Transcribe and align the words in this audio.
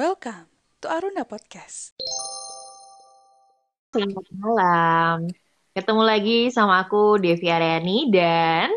Welcome 0.00 0.48
to 0.80 0.88
Aruna 0.88 1.28
Podcast. 1.28 1.92
Selamat 3.92 4.24
malam. 4.32 5.28
Ketemu 5.76 6.02
lagi 6.08 6.48
sama 6.48 6.80
aku 6.88 7.20
Devi 7.20 7.44
Aryani 7.52 8.08
dan 8.08 8.72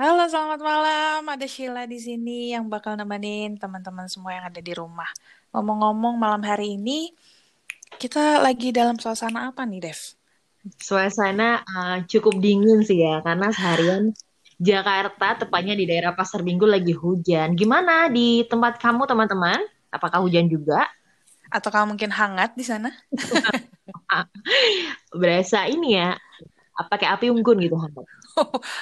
Halo, 0.00 0.24
selamat 0.24 0.64
malam. 0.64 1.20
Ada 1.28 1.44
Sheila 1.44 1.84
di 1.84 2.00
sini 2.00 2.56
yang 2.56 2.72
bakal 2.72 2.96
nemenin 2.96 3.60
teman-teman 3.60 4.08
semua 4.08 4.40
yang 4.40 4.48
ada 4.48 4.56
di 4.56 4.72
rumah. 4.72 5.12
Ngomong-ngomong, 5.52 6.16
malam 6.16 6.40
hari 6.40 6.80
ini 6.80 7.12
kita 8.00 8.40
lagi 8.40 8.72
dalam 8.72 8.96
suasana 8.96 9.52
apa 9.52 9.68
nih, 9.68 9.92
Dev? 9.92 10.00
suasana 10.80 11.60
uh, 11.60 12.08
cukup 12.08 12.40
dingin 12.40 12.80
sih 12.88 13.04
ya 13.04 13.20
karena 13.20 13.52
seharian 13.52 14.16
Jakarta 14.56 15.44
tepatnya 15.44 15.76
di 15.76 15.84
daerah 15.84 16.16
Pasar 16.16 16.40
Minggu 16.40 16.64
lagi 16.64 16.96
hujan. 16.96 17.52
Gimana 17.52 18.08
di 18.08 18.48
tempat 18.48 18.80
kamu 18.80 19.04
teman-teman? 19.04 19.73
Apakah 19.94 20.18
hujan 20.26 20.50
juga? 20.50 20.90
Atau 21.54 21.70
kamu 21.70 21.94
mungkin 21.94 22.10
hangat 22.10 22.58
di 22.58 22.66
sana? 22.66 22.90
Berasa 25.20 25.70
ini 25.70 25.94
ya, 25.94 26.18
pakai 26.74 27.06
api 27.06 27.30
unggun 27.30 27.62
gitu. 27.62 27.78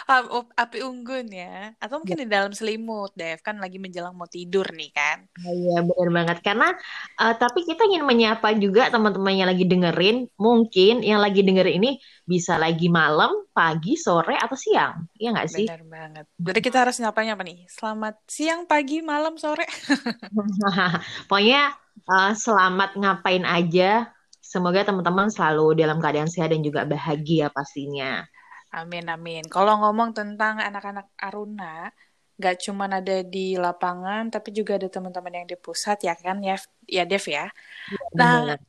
Oh, 0.08 0.48
api 0.56 0.80
unggun 0.80 1.28
ya. 1.28 1.76
Atau 1.76 2.00
mungkin 2.00 2.16
ya. 2.16 2.22
di 2.24 2.28
dalam 2.32 2.52
selimut, 2.56 3.12
Dev. 3.12 3.44
Kan 3.44 3.60
lagi 3.60 3.76
menjelang 3.76 4.16
mau 4.16 4.24
tidur 4.24 4.64
nih 4.72 4.88
kan. 4.96 5.28
Oh, 5.44 5.52
iya, 5.52 5.84
benar 5.84 6.08
banget. 6.08 6.38
Karena, 6.40 6.72
uh, 7.20 7.34
tapi 7.36 7.68
kita 7.68 7.84
ingin 7.84 8.08
menyapa 8.08 8.56
juga 8.56 8.88
teman-teman 8.88 9.36
yang 9.36 9.48
lagi 9.52 9.68
dengerin. 9.68 10.24
Mungkin 10.40 11.04
yang 11.04 11.20
lagi 11.20 11.44
dengerin 11.44 11.84
ini 11.84 12.00
bisa 12.24 12.56
lagi 12.56 12.88
malam, 12.88 13.44
pagi, 13.52 14.00
sore, 14.00 14.40
atau 14.40 14.56
siang. 14.56 15.04
Iya 15.20 15.36
nggak 15.36 15.48
sih? 15.52 15.66
Benar 15.68 15.84
banget. 15.84 16.24
Jadi 16.40 16.60
kita 16.64 16.76
harus 16.88 16.96
nyapanya 16.96 17.36
apa 17.36 17.44
nih? 17.44 17.58
Selamat 17.68 18.14
siang, 18.24 18.64
pagi, 18.64 19.04
malam, 19.04 19.36
sore. 19.36 19.68
Pokoknya 21.28 21.76
uh, 22.08 22.32
selamat 22.32 22.96
ngapain 22.96 23.44
aja. 23.44 24.08
Semoga 24.52 24.84
teman-teman 24.84 25.32
selalu 25.32 25.80
dalam 25.80 25.96
keadaan 25.96 26.28
sehat 26.28 26.52
dan 26.52 26.60
juga 26.60 26.84
bahagia 26.84 27.48
pastinya. 27.48 28.20
Amin, 28.68 29.08
amin. 29.08 29.48
Kalau 29.48 29.80
ngomong 29.80 30.12
tentang 30.12 30.60
anak-anak 30.60 31.08
Aruna, 31.16 31.88
gak 32.36 32.60
cuma 32.60 32.84
ada 32.84 33.24
di 33.24 33.56
lapangan, 33.56 34.28
tapi 34.28 34.52
juga 34.52 34.76
ada 34.76 34.92
teman-teman 34.92 35.40
yang 35.40 35.46
di 35.48 35.56
pusat, 35.56 36.04
ya 36.04 36.12
kan? 36.12 36.44
Ya, 36.44 36.60
ya 36.84 37.08
Dev 37.08 37.24
ya. 37.24 37.48
ya 37.88 38.00
nah, 38.12 38.60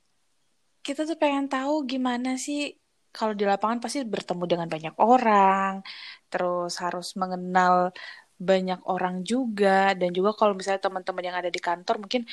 kita 0.80 1.04
tuh 1.04 1.20
pengen 1.20 1.52
tahu 1.52 1.84
gimana 1.84 2.40
sih 2.40 2.80
kalau 3.12 3.36
di 3.36 3.44
lapangan 3.44 3.84
pasti 3.84 4.08
bertemu 4.08 4.44
dengan 4.48 4.68
banyak 4.72 4.96
orang, 5.04 5.84
terus 6.32 6.80
harus 6.80 7.12
mengenal 7.20 7.92
banyak 8.40 8.80
orang 8.88 9.28
juga, 9.28 9.92
dan 10.00 10.16
juga 10.16 10.32
kalau 10.32 10.56
misalnya 10.56 10.80
teman-teman 10.80 11.24
yang 11.28 11.38
ada 11.44 11.52
di 11.52 11.60
kantor 11.60 12.08
mungkin 12.08 12.24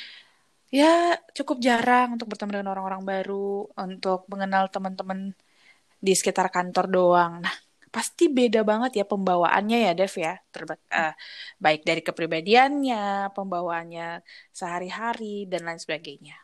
ya 0.71 1.19
cukup 1.35 1.59
jarang 1.59 2.15
untuk 2.15 2.31
bertemu 2.31 2.51
dengan 2.59 2.71
orang-orang 2.73 3.03
baru, 3.03 3.67
untuk 3.75 4.25
mengenal 4.31 4.71
teman-teman 4.71 5.35
di 5.99 6.13
sekitar 6.15 6.47
kantor 6.49 6.85
doang. 6.87 7.33
Nah, 7.43 7.55
pasti 7.91 8.31
beda 8.31 8.63
banget 8.63 9.03
ya 9.03 9.05
pembawaannya 9.05 9.77
ya 9.85 9.91
Dev 9.93 10.15
ya. 10.15 10.39
Terba 10.49 10.79
uh, 10.95 11.13
baik 11.59 11.83
dari 11.83 12.01
kepribadiannya, 12.01 13.35
pembawaannya 13.35 14.23
sehari-hari 14.55 15.45
dan 15.51 15.67
lain 15.67 15.77
sebagainya. 15.77 16.39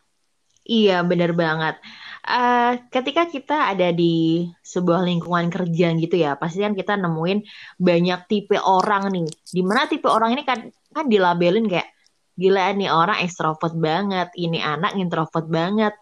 Iya, 0.68 1.00
benar 1.08 1.32
banget. 1.32 1.80
Uh, 2.28 2.76
ketika 2.92 3.24
kita 3.32 3.72
ada 3.72 3.96
di 3.96 4.44
sebuah 4.60 5.08
lingkungan 5.08 5.48
kerja 5.48 5.96
gitu 5.96 6.16
ya, 6.20 6.36
pasti 6.36 6.60
kan 6.60 6.76
kita 6.76 7.00
nemuin 7.00 7.40
banyak 7.80 8.20
tipe 8.28 8.60
orang 8.60 9.08
nih. 9.16 9.32
Di 9.48 9.64
mana 9.64 9.88
tipe 9.88 10.12
orang 10.12 10.36
ini 10.36 10.44
kan 10.44 10.68
kan 10.92 11.08
dilabelin 11.08 11.72
kayak 11.72 11.97
gila 12.38 12.72
nih 12.78 12.90
orang 12.94 13.26
ekstrovert 13.26 13.74
banget, 13.76 14.30
ini 14.38 14.62
anak 14.62 14.94
introvert 14.96 15.50
banget. 15.50 15.94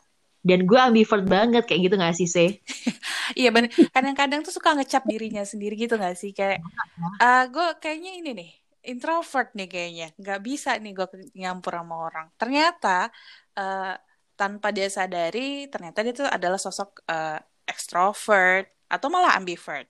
Dan 0.46 0.70
gue 0.70 0.78
ambivert 0.78 1.26
banget 1.26 1.66
kayak 1.66 1.90
gitu 1.90 1.96
gak 1.98 2.14
sih 2.14 2.30
sih 2.30 2.62
iya 3.42 3.50
bener. 3.50 3.74
Kadang-kadang 3.90 4.46
tuh 4.46 4.54
suka 4.54 4.78
ngecap 4.78 5.02
dirinya 5.10 5.42
sendiri 5.42 5.74
gitu 5.74 5.98
gak 5.98 6.14
sih? 6.14 6.38
Kayak 6.38 6.62
uh, 7.18 7.50
gue 7.50 7.68
kayaknya 7.82 8.22
ini 8.22 8.32
nih 8.38 8.52
introvert 8.86 9.50
nih 9.58 9.66
kayaknya. 9.66 10.08
Nggak 10.22 10.40
bisa 10.46 10.78
nih 10.78 10.94
gue 10.94 11.08
nyampur 11.34 11.74
sama 11.74 11.96
orang. 11.98 12.28
Ternyata 12.38 13.10
uh, 13.58 13.94
tanpa 14.38 14.70
dia 14.70 14.86
sadari 14.92 15.66
ternyata 15.72 16.06
dia 16.06 16.14
tuh 16.14 16.28
adalah 16.30 16.60
sosok 16.62 17.02
uh, 17.10 17.40
extrovert 17.66 18.70
atau 18.86 19.08
malah 19.10 19.34
ambivert. 19.34 19.90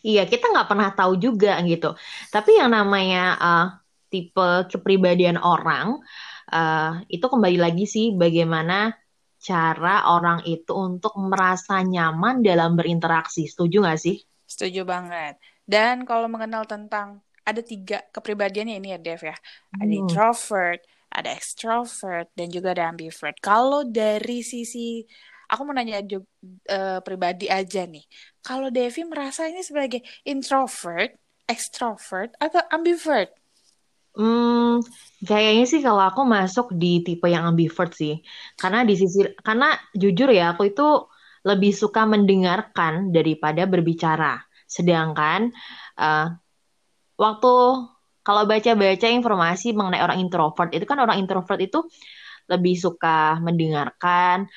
Iya 0.00 0.24
kita 0.24 0.48
nggak 0.48 0.68
pernah 0.72 0.88
tahu 0.96 1.20
juga 1.20 1.60
gitu. 1.68 1.92
Tapi 2.32 2.56
yang 2.56 2.72
namanya 2.72 3.36
uh, 3.36 3.66
tipe 4.10 4.66
kepribadian 4.68 5.38
orang 5.38 6.02
uh, 6.50 7.00
itu 7.06 7.22
kembali 7.22 7.58
lagi 7.62 7.86
sih 7.86 8.12
bagaimana 8.18 8.92
cara 9.40 10.12
orang 10.12 10.44
itu 10.44 10.76
untuk 10.76 11.16
merasa 11.16 11.80
nyaman 11.80 12.44
dalam 12.44 12.76
berinteraksi. 12.76 13.48
Setuju 13.48 13.80
nggak 13.80 14.00
sih? 14.00 14.20
Setuju 14.44 14.84
banget. 14.84 15.40
Dan 15.64 16.04
kalau 16.04 16.28
mengenal 16.28 16.68
tentang 16.68 17.24
ada 17.46 17.64
tiga 17.64 18.04
kepribadiannya 18.12 18.76
ini 18.76 18.88
ya 18.92 18.98
Dev 19.00 19.22
ya. 19.24 19.36
Ada 19.80 19.88
hmm. 19.88 20.00
introvert, 20.04 20.80
ada 21.08 21.30
extrovert, 21.32 22.28
dan 22.36 22.52
juga 22.52 22.76
ada 22.76 22.92
ambivert. 22.92 23.40
Kalau 23.40 23.88
dari 23.88 24.44
sisi 24.44 25.00
aku 25.50 25.60
mau 25.66 25.74
nanya 25.74 26.04
uh, 26.04 27.00
pribadi 27.02 27.50
aja 27.50 27.82
nih. 27.88 28.06
Kalau 28.44 28.70
Devi 28.70 29.02
merasa 29.02 29.50
ini 29.50 29.64
sebagai 29.66 30.04
introvert, 30.22 31.16
extrovert, 31.50 32.38
atau 32.38 32.62
ambivert? 32.70 33.34
Hmm, 34.10 34.82
kayaknya 35.22 35.64
sih 35.70 35.80
kalau 35.86 36.02
aku 36.02 36.26
masuk 36.26 36.74
di 36.74 37.00
tipe 37.06 37.30
yang 37.30 37.46
ambivert 37.46 37.94
sih. 37.94 38.18
Karena 38.58 38.82
di 38.82 38.94
sisi 38.98 39.22
karena 39.40 39.76
jujur 39.94 40.28
ya 40.34 40.52
aku 40.52 40.74
itu 40.74 40.86
lebih 41.46 41.72
suka 41.72 42.04
mendengarkan 42.04 43.14
daripada 43.14 43.64
berbicara. 43.70 44.42
Sedangkan 44.66 45.54
uh, 45.96 46.26
waktu 47.16 47.54
kalau 48.20 48.42
baca-baca 48.44 49.08
informasi 49.08 49.72
mengenai 49.72 50.04
orang 50.04 50.18
introvert 50.20 50.70
itu 50.76 50.84
kan 50.84 50.98
orang 51.00 51.16
introvert 51.16 51.60
itu 51.62 51.86
lebih 52.50 52.74
suka 52.76 53.38
mendengarkan, 53.40 54.50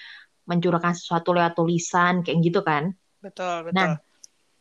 mencurahkan 0.49 0.97
sesuatu 0.97 1.31
lewat 1.31 1.55
tulisan 1.55 2.25
kayak 2.25 2.37
gitu 2.41 2.59
kan. 2.65 2.91
Betul, 3.23 3.69
betul. 3.69 3.77
Nah, 3.77 3.89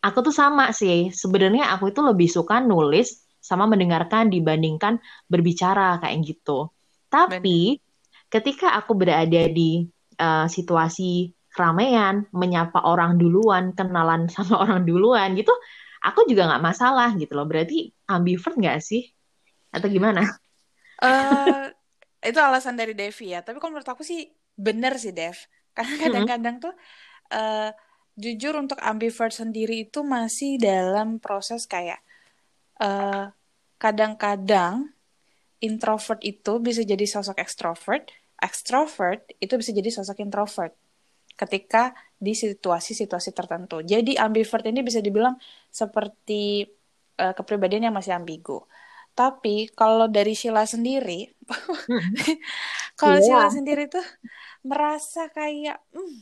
aku 0.05 0.19
tuh 0.23 0.35
sama 0.37 0.71
sih. 0.71 1.11
Sebenarnya 1.11 1.75
aku 1.75 1.91
itu 1.91 2.01
lebih 2.05 2.29
suka 2.31 2.63
nulis 2.63 3.32
sama 3.43 3.67
mendengarkan 3.67 4.31
dibandingkan 4.31 5.03
berbicara 5.27 5.99
kayak 5.99 6.23
gitu. 6.23 6.71
Tapi 7.11 7.83
ketika 8.31 8.79
aku 8.79 8.95
berada 8.95 9.51
di 9.51 9.85
uh, 10.23 10.47
situasi 10.47 11.35
keramaian, 11.53 12.25
menyapa 12.33 12.87
orang 12.87 13.19
duluan, 13.19 13.75
kenalan 13.75 14.29
sama 14.35 14.63
orang 14.63 14.87
duluan 14.87 15.35
gitu, 15.35 15.51
aku 16.01 16.25
juga 16.31 16.49
nggak 16.49 16.65
masalah 16.65 17.11
gitu 17.19 17.35
loh. 17.35 17.45
Berarti 17.45 17.91
ambivert 18.07 18.55
nggak 18.55 18.79
sih? 18.79 19.11
Atau 19.75 19.91
gimana? 19.91 20.23
Uh, 21.03 21.69
itu 22.23 22.39
alasan 22.39 22.79
dari 22.79 22.95
Devi 22.95 23.35
ya. 23.35 23.43
Tapi 23.43 23.59
kalau 23.59 23.75
menurut 23.75 23.91
aku 23.91 24.07
sih 24.07 24.31
bener 24.55 24.95
sih 25.03 25.11
Dev. 25.11 25.35
Karena 25.75 25.95
kadang-kadang 25.99 26.57
tuh 26.63 26.75
uh, 27.35 27.71
jujur 28.15 28.55
untuk 28.61 28.77
ambivert 28.85 29.33
sendiri 29.33 29.89
itu 29.89 30.05
masih 30.05 30.61
dalam 30.61 31.17
proses 31.17 31.65
kayak 31.65 31.99
eh, 32.83 33.25
kadang-kadang 33.79 34.91
introvert 35.63 36.19
itu 36.27 36.59
bisa 36.59 36.83
jadi 36.83 37.07
sosok 37.07 37.39
extrovert, 37.39 38.11
extrovert 38.43 39.23
itu 39.39 39.55
bisa 39.55 39.71
jadi 39.71 39.91
sosok 39.95 40.19
introvert 40.19 40.75
ketika 41.39 41.95
di 42.19 42.35
situasi-situasi 42.35 43.31
tertentu. 43.35 43.81
Jadi 43.83 44.19
ambivert 44.19 44.67
ini 44.67 44.83
bisa 44.83 44.99
dibilang 45.03 45.39
seperti 45.71 46.67
uh, 47.19 47.35
kepribadian 47.35 47.91
yang 47.91 47.97
masih 47.97 48.15
ambigu. 48.15 48.63
Tapi 49.13 49.71
kalau 49.75 50.09
dari 50.09 50.33
Sheila 50.33 50.65
sendiri, 50.65 51.29
kalau 53.01 53.19
yeah. 53.19 53.25
Sheila 53.25 53.49
sendiri 53.51 53.91
tuh 53.91 54.05
merasa 54.65 55.29
kayak, 55.29 55.83
hmm, 55.93 56.17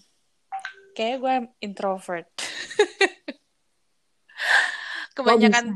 kayak 0.97 1.17
gue 1.21 1.35
introvert. 1.63 2.27
kebanyakan 5.15 5.75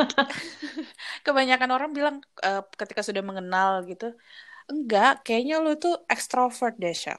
kebanyakan 1.26 1.70
orang 1.72 1.90
bilang 1.96 2.16
uh, 2.44 2.62
ketika 2.76 3.00
sudah 3.00 3.24
mengenal 3.24 3.84
gitu 3.88 4.12
enggak 4.70 5.24
kayaknya 5.26 5.58
lu 5.58 5.74
tuh 5.76 5.98
extrovert 6.06 6.78
deh 6.78 6.94
Shell. 6.94 7.18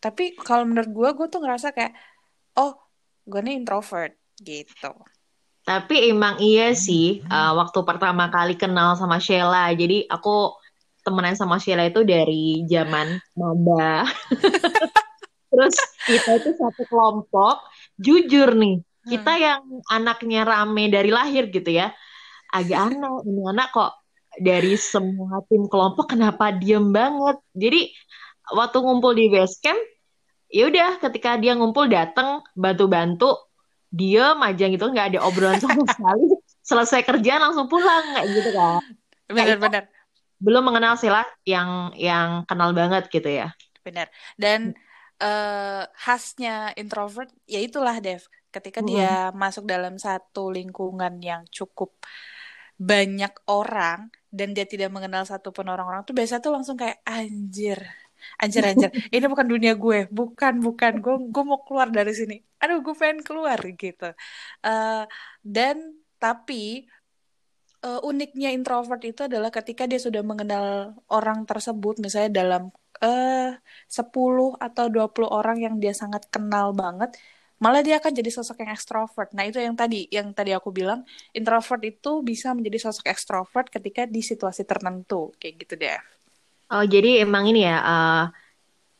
Tapi 0.00 0.36
kalau 0.36 0.68
menurut 0.68 0.90
gue 0.92 1.08
gue 1.16 1.26
tuh 1.32 1.40
ngerasa 1.40 1.72
kayak 1.72 1.96
oh 2.60 2.76
gue 3.24 3.40
nih 3.40 3.56
introvert 3.56 4.16
gitu. 4.40 4.92
Tapi 5.64 6.12
emang 6.12 6.40
iya 6.40 6.72
sih 6.76 7.24
uh, 7.24 7.52
waktu 7.56 7.80
pertama 7.84 8.28
kali 8.28 8.56
kenal 8.56 8.96
sama 8.96 9.20
Sheila 9.20 9.72
jadi 9.72 10.08
aku 10.08 10.56
temenan 11.00 11.36
sama 11.36 11.56
Sheila 11.56 11.88
itu 11.88 12.04
dari 12.04 12.64
zaman 12.68 13.16
maba. 13.36 14.04
Terus 15.50 15.76
kita 16.06 16.30
itu 16.36 16.50
satu 16.56 16.82
kelompok 16.86 17.64
jujur 17.96 18.56
nih 18.56 18.80
kita 19.08 19.32
hmm. 19.32 19.42
yang 19.42 19.62
anaknya 19.88 20.40
rame 20.44 20.92
dari 20.92 21.08
lahir 21.08 21.48
gitu 21.48 21.72
ya 21.72 21.94
agak 22.50 22.78
aneh 22.90 23.14
ini 23.24 23.42
anak 23.46 23.70
kok 23.70 23.92
dari 24.38 24.74
semua 24.78 25.42
tim 25.46 25.66
kelompok 25.66 26.14
kenapa 26.14 26.54
diem 26.54 26.90
banget. 26.90 27.38
Jadi 27.54 27.90
waktu 28.54 28.76
ngumpul 28.78 29.14
di 29.14 29.26
base 29.30 29.58
camp, 29.58 29.78
ya 30.50 30.70
udah 30.70 30.98
ketika 31.02 31.38
dia 31.38 31.54
ngumpul 31.58 31.90
datang 31.90 32.42
bantu-bantu, 32.54 33.34
diem 33.90 34.38
aja 34.38 34.64
gitu 34.70 34.84
nggak 34.86 35.14
ada 35.14 35.20
obrolan 35.22 35.58
sama 35.58 35.82
sekali. 35.94 36.26
Selesai 36.62 37.02
kerjaan 37.02 37.42
langsung 37.42 37.66
pulang 37.66 38.14
kayak 38.14 38.26
gitu 38.30 38.50
kan. 38.54 38.82
Benar-benar. 39.30 39.84
Belum 40.40 40.62
mengenal 40.62 40.94
Sila 40.96 41.26
yang 41.42 41.92
yang 41.98 42.46
kenal 42.46 42.70
banget 42.70 43.10
gitu 43.10 43.26
ya. 43.26 43.50
Benar. 43.82 44.08
Dan 44.38 44.78
uh, 45.18 45.84
khasnya 45.98 46.70
introvert 46.78 47.28
ya 47.50 47.58
itulah 47.58 47.98
Dev 47.98 48.24
ketika 48.50 48.82
hmm. 48.82 48.88
dia 48.90 49.12
masuk 49.32 49.64
dalam 49.66 49.96
satu 49.96 50.50
lingkungan 50.50 51.22
yang 51.22 51.46
cukup 51.50 51.94
banyak 52.80 53.32
orang 53.50 54.08
dan 54.32 54.56
dia 54.56 54.64
tidak 54.64 54.88
mengenal 54.90 55.26
satupun 55.26 55.68
orang-orang 55.68 56.02
tuh 56.06 56.16
biasa 56.16 56.40
tuh 56.40 56.54
langsung 56.54 56.78
kayak 56.78 57.02
anjir 57.04 57.78
anjir 58.40 58.62
anjir 58.64 58.90
ini 59.14 59.24
bukan 59.28 59.46
dunia 59.48 59.76
gue 59.76 60.08
bukan 60.08 60.60
bukan 60.64 60.92
gue 61.00 61.14
gue 61.28 61.44
mau 61.44 61.60
keluar 61.64 61.88
dari 61.92 62.12
sini 62.16 62.36
aduh 62.60 62.80
gue 62.80 62.94
pengen 62.96 63.20
keluar 63.24 63.60
gitu 63.60 64.12
uh, 64.64 65.04
dan 65.44 65.76
tapi 66.20 66.88
uh, 67.84 68.00
uniknya 68.04 68.52
introvert 68.52 69.00
itu 69.04 69.24
adalah 69.28 69.48
ketika 69.48 69.88
dia 69.88 70.00
sudah 70.00 70.20
mengenal 70.24 70.96
orang 71.08 71.44
tersebut 71.48 72.00
misalnya 72.00 72.44
dalam 72.44 72.62
uh, 73.04 73.56
10 73.88 74.08
atau 74.60 74.84
20 74.88 75.26
orang 75.28 75.56
yang 75.60 75.74
dia 75.80 75.92
sangat 75.96 76.28
kenal 76.28 76.72
banget 76.76 77.16
malah 77.60 77.84
dia 77.84 78.00
akan 78.00 78.12
jadi 78.16 78.30
sosok 78.32 78.64
yang 78.64 78.72
ekstrovert. 78.72 79.30
Nah, 79.36 79.44
itu 79.44 79.60
yang 79.60 79.76
tadi 79.76 80.08
yang 80.08 80.32
tadi 80.32 80.56
aku 80.56 80.72
bilang, 80.72 81.04
introvert 81.36 81.84
itu 81.84 82.24
bisa 82.24 82.56
menjadi 82.56 82.88
sosok 82.88 83.12
ekstrovert 83.12 83.68
ketika 83.68 84.08
di 84.08 84.24
situasi 84.24 84.64
tertentu, 84.64 85.36
kayak 85.36 85.54
gitu 85.62 85.74
deh. 85.76 86.00
Oh, 86.72 86.82
jadi 86.88 87.22
emang 87.22 87.52
ini 87.52 87.68
ya 87.68 87.76
uh, 87.84 88.24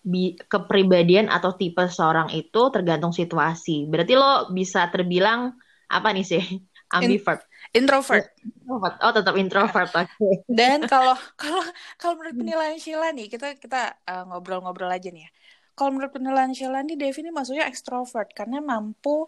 bi 0.05 0.37
kepribadian 0.37 1.33
atau 1.33 1.57
tipe 1.57 1.81
seorang 1.89 2.29
itu 2.37 2.69
tergantung 2.69 3.17
situasi. 3.17 3.89
Berarti 3.89 4.13
lo 4.15 4.53
bisa 4.53 4.85
terbilang 4.93 5.57
apa 5.89 6.13
nih 6.13 6.27
sih? 6.29 6.45
Ambivert. 6.95 7.47
In 7.71 7.87
introvert. 7.87 8.27
Introvert. 8.43 8.97
Oh, 8.99 9.13
tetap 9.15 9.35
introvert. 9.39 9.91
Oke. 9.95 10.11
Okay. 10.11 10.35
Dan 10.51 10.85
kalau 10.93 11.17
kalau 11.39 11.65
kalau 11.97 12.15
menurut 12.19 12.37
penilaian 12.37 12.77
Sheila 12.77 13.15
nih, 13.15 13.31
kita 13.31 13.57
kita 13.57 13.95
uh, 14.05 14.27
ngobrol-ngobrol 14.27 14.91
uh, 14.91 14.99
aja 14.99 15.09
nih 15.09 15.25
ya 15.25 15.33
kalau 15.81 15.97
menurut 15.97 16.13
penilaian 16.13 16.53
Sheila 16.53 16.85
nih 16.85 17.01
Devi 17.01 17.25
ini 17.25 17.33
maksudnya 17.33 17.65
ekstrovert 17.65 18.37
karena 18.37 18.61
mampu 18.61 19.25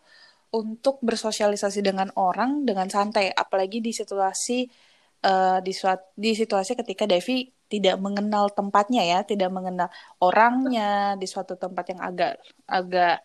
untuk 0.53 1.01
bersosialisasi 1.01 1.81
dengan 1.81 2.13
orang 2.13 2.69
dengan 2.69 2.93
santai. 2.93 3.33
Apalagi 3.33 3.81
di 3.81 3.89
situasi 3.97 4.69
uh, 5.25 5.65
di 5.65 5.73
suat, 5.73 6.13
di 6.13 6.37
situasi 6.37 6.77
ketika 6.77 7.09
Devi 7.09 7.49
tidak 7.73 7.97
mengenal 8.05 8.53
tempatnya 8.53 9.01
ya 9.01 9.19
tidak 9.25 9.49
mengenal 9.49 9.89
orangnya 10.21 11.17
di 11.17 11.25
suatu 11.25 11.57
tempat 11.57 11.97
yang 11.97 12.01
agak 12.05 12.33
agak 12.69 13.17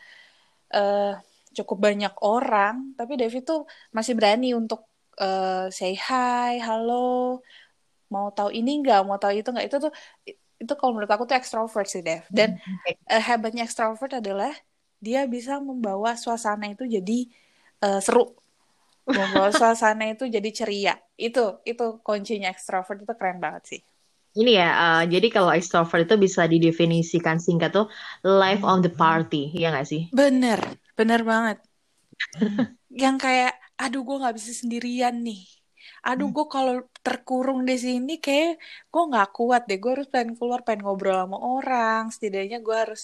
uh, 0.71 1.19
cukup 1.51 1.77
banyak 1.91 2.13
orang. 2.23 2.95
Tapi 2.95 3.19
Devi 3.19 3.43
tuh 3.43 3.67
masih 3.91 4.15
berani 4.15 4.55
untuk 4.55 4.87
uh, 5.19 5.67
say 5.67 5.99
hi 5.99 6.63
halo 6.63 7.43
mau 8.07 8.31
tahu 8.31 8.55
ini 8.55 8.79
nggak? 8.79 9.03
Mau 9.03 9.19
tahu 9.19 9.35
itu 9.35 9.51
nggak? 9.51 9.67
Itu 9.67 9.77
tuh 9.83 9.91
itu 10.57 10.73
kalau 10.73 10.97
menurut 10.97 11.11
aku 11.13 11.29
tuh 11.29 11.37
ekstrovert 11.37 11.87
sih 11.87 12.01
Dev. 12.01 12.25
Dan 12.33 12.57
uh, 13.09 13.21
hebatnya 13.21 13.65
ekstrovert 13.65 14.17
adalah 14.17 14.53
dia 14.97 15.29
bisa 15.29 15.61
membawa 15.61 16.17
suasana 16.17 16.73
itu 16.73 16.89
jadi 16.89 17.29
uh, 17.85 18.01
seru. 18.01 18.33
Membawa 19.05 19.53
suasana 19.59 20.09
itu 20.09 20.25
jadi 20.25 20.49
ceria. 20.49 20.95
Itu 21.13 21.61
itu 21.63 22.01
kuncinya. 22.01 22.49
Ekstrovert 22.49 23.05
itu 23.05 23.13
keren 23.13 23.37
banget 23.37 23.63
sih. 23.77 23.81
Ini 24.37 24.51
ya 24.53 24.69
uh, 24.69 25.03
jadi 25.09 25.27
kalau 25.33 25.49
ekstrovert 25.53 26.05
itu 26.05 26.15
bisa 26.17 26.45
didefinisikan 26.45 27.41
singkat 27.41 27.73
tuh 27.73 27.89
life 28.25 28.61
on 28.65 28.81
the 28.81 28.91
party. 28.91 29.53
Ya 29.53 29.73
nggak 29.73 29.87
sih? 29.89 30.09
Bener 30.13 30.61
bener 30.97 31.21
banget. 31.21 31.57
Yang 33.03 33.15
kayak 33.21 33.53
aduh 33.77 34.01
gue 34.01 34.17
nggak 34.25 34.35
bisa 34.37 34.51
sendirian 34.57 35.21
nih. 35.21 35.45
Aduh 36.05 36.29
hmm. 36.29 36.35
gue 36.37 36.45
kalau 36.49 36.75
terkurung 37.07 37.59
di 37.69 37.75
sini 37.85 38.11
kayak 38.25 38.51
gue 38.91 39.03
nggak 39.11 39.27
kuat 39.37 39.61
deh. 39.69 39.77
Gue 39.83 39.91
harus 39.95 40.07
pengen 40.13 40.31
keluar 40.39 40.59
pengen 40.65 40.81
ngobrol 40.85 41.17
sama 41.23 41.37
orang. 41.51 42.01
Setidaknya 42.13 42.57
gue 42.65 42.75
harus 42.83 43.01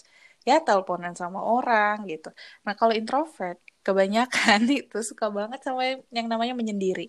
ya 0.48 0.54
teleponan 0.66 1.14
sama 1.22 1.40
orang 1.54 1.96
gitu. 2.12 2.28
Nah 2.66 2.74
kalau 2.80 2.94
introvert 3.00 3.58
kebanyakan 3.86 4.60
itu 4.80 4.98
suka 5.10 5.26
banget 5.38 5.60
sama 5.68 5.82
yang 6.18 6.28
namanya 6.32 6.54
menyendiri. 6.60 7.04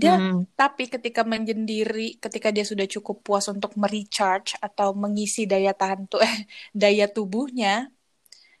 Dia 0.00 0.12
hmm. 0.20 0.52
tapi 0.60 0.82
ketika 0.94 1.20
menyendiri 1.32 2.20
ketika 2.24 2.48
dia 2.56 2.64
sudah 2.70 2.86
cukup 2.94 3.16
puas 3.24 3.46
untuk 3.54 3.72
merecharge 3.82 4.50
atau 4.66 4.88
mengisi 5.02 5.40
daya 5.52 5.72
tahan 5.80 6.00
tuh 6.10 6.20
eh 6.26 6.36
daya 6.82 7.04
tubuhnya 7.14 7.68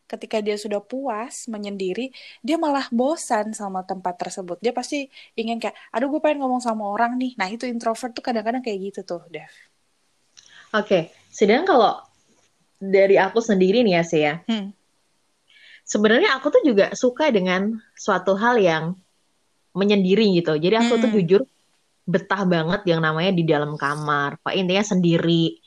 ketika 0.06 0.38
dia 0.38 0.54
sudah 0.54 0.78
puas 0.78 1.50
menyendiri, 1.50 2.14
dia 2.40 2.56
malah 2.56 2.86
bosan 2.94 3.52
sama 3.52 3.82
tempat 3.82 4.14
tersebut. 4.16 4.58
Dia 4.62 4.70
pasti 4.70 5.10
ingin 5.34 5.58
kayak, 5.58 5.74
aduh 5.90 6.08
gue 6.08 6.22
pengen 6.22 6.46
ngomong 6.46 6.62
sama 6.62 6.86
orang 6.86 7.18
nih. 7.18 7.34
Nah 7.34 7.50
itu 7.50 7.66
introvert 7.66 8.14
tuh 8.14 8.22
kadang-kadang 8.22 8.62
kayak 8.62 8.94
gitu 8.94 9.00
tuh, 9.02 9.22
Dev. 9.28 9.50
Oke, 10.74 10.82
okay. 10.82 11.02
sedangkan 11.30 11.66
kalau 11.66 11.92
dari 12.78 13.16
aku 13.18 13.38
sendiri 13.42 13.82
nih 13.86 13.94
ya 13.98 14.02
sih 14.02 14.20
ya, 14.22 14.34
hmm. 14.44 14.74
sebenarnya 15.86 16.36
aku 16.36 16.52
tuh 16.52 16.62
juga 16.66 16.92
suka 16.92 17.30
dengan 17.30 17.78
suatu 17.94 18.34
hal 18.34 18.58
yang 18.58 18.84
menyendiri 19.76 20.26
gitu. 20.38 20.56
Jadi 20.56 20.74
aku 20.74 20.94
hmm. 20.96 21.02
tuh 21.02 21.10
jujur 21.20 21.42
betah 22.06 22.46
banget 22.46 22.86
yang 22.86 23.02
namanya 23.02 23.34
di 23.34 23.44
dalam 23.44 23.74
kamar. 23.74 24.38
Pak 24.40 24.54
intinya 24.54 24.84
sendiri. 24.86 25.58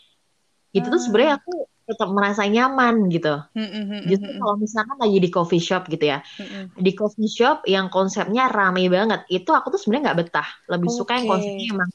Itu 0.71 0.87
tuh 0.87 1.01
sebenarnya 1.01 1.41
aku 1.41 1.67
tetap 1.89 2.13
merasa 2.13 2.45
nyaman 2.45 3.09
gitu. 3.09 3.41
Mm-hmm. 3.57 4.05
Justru 4.05 4.29
kalau 4.37 4.55
misalkan 4.61 4.97
lagi 5.01 5.17
di 5.17 5.29
coffee 5.33 5.63
shop 5.63 5.89
gitu 5.89 6.05
ya, 6.05 6.21
mm-hmm. 6.21 6.77
di 6.77 6.91
coffee 6.93 7.31
shop 7.31 7.65
yang 7.65 7.89
konsepnya 7.89 8.45
rame 8.53 8.85
banget, 8.93 9.25
itu 9.33 9.49
aku 9.49 9.73
tuh 9.73 9.81
sebenarnya 9.81 10.13
nggak 10.13 10.19
betah. 10.21 10.49
Lebih 10.69 10.89
okay. 10.93 10.97
suka 11.01 11.11
yang 11.17 11.27
konsepnya 11.27 11.67
emang 11.73 11.89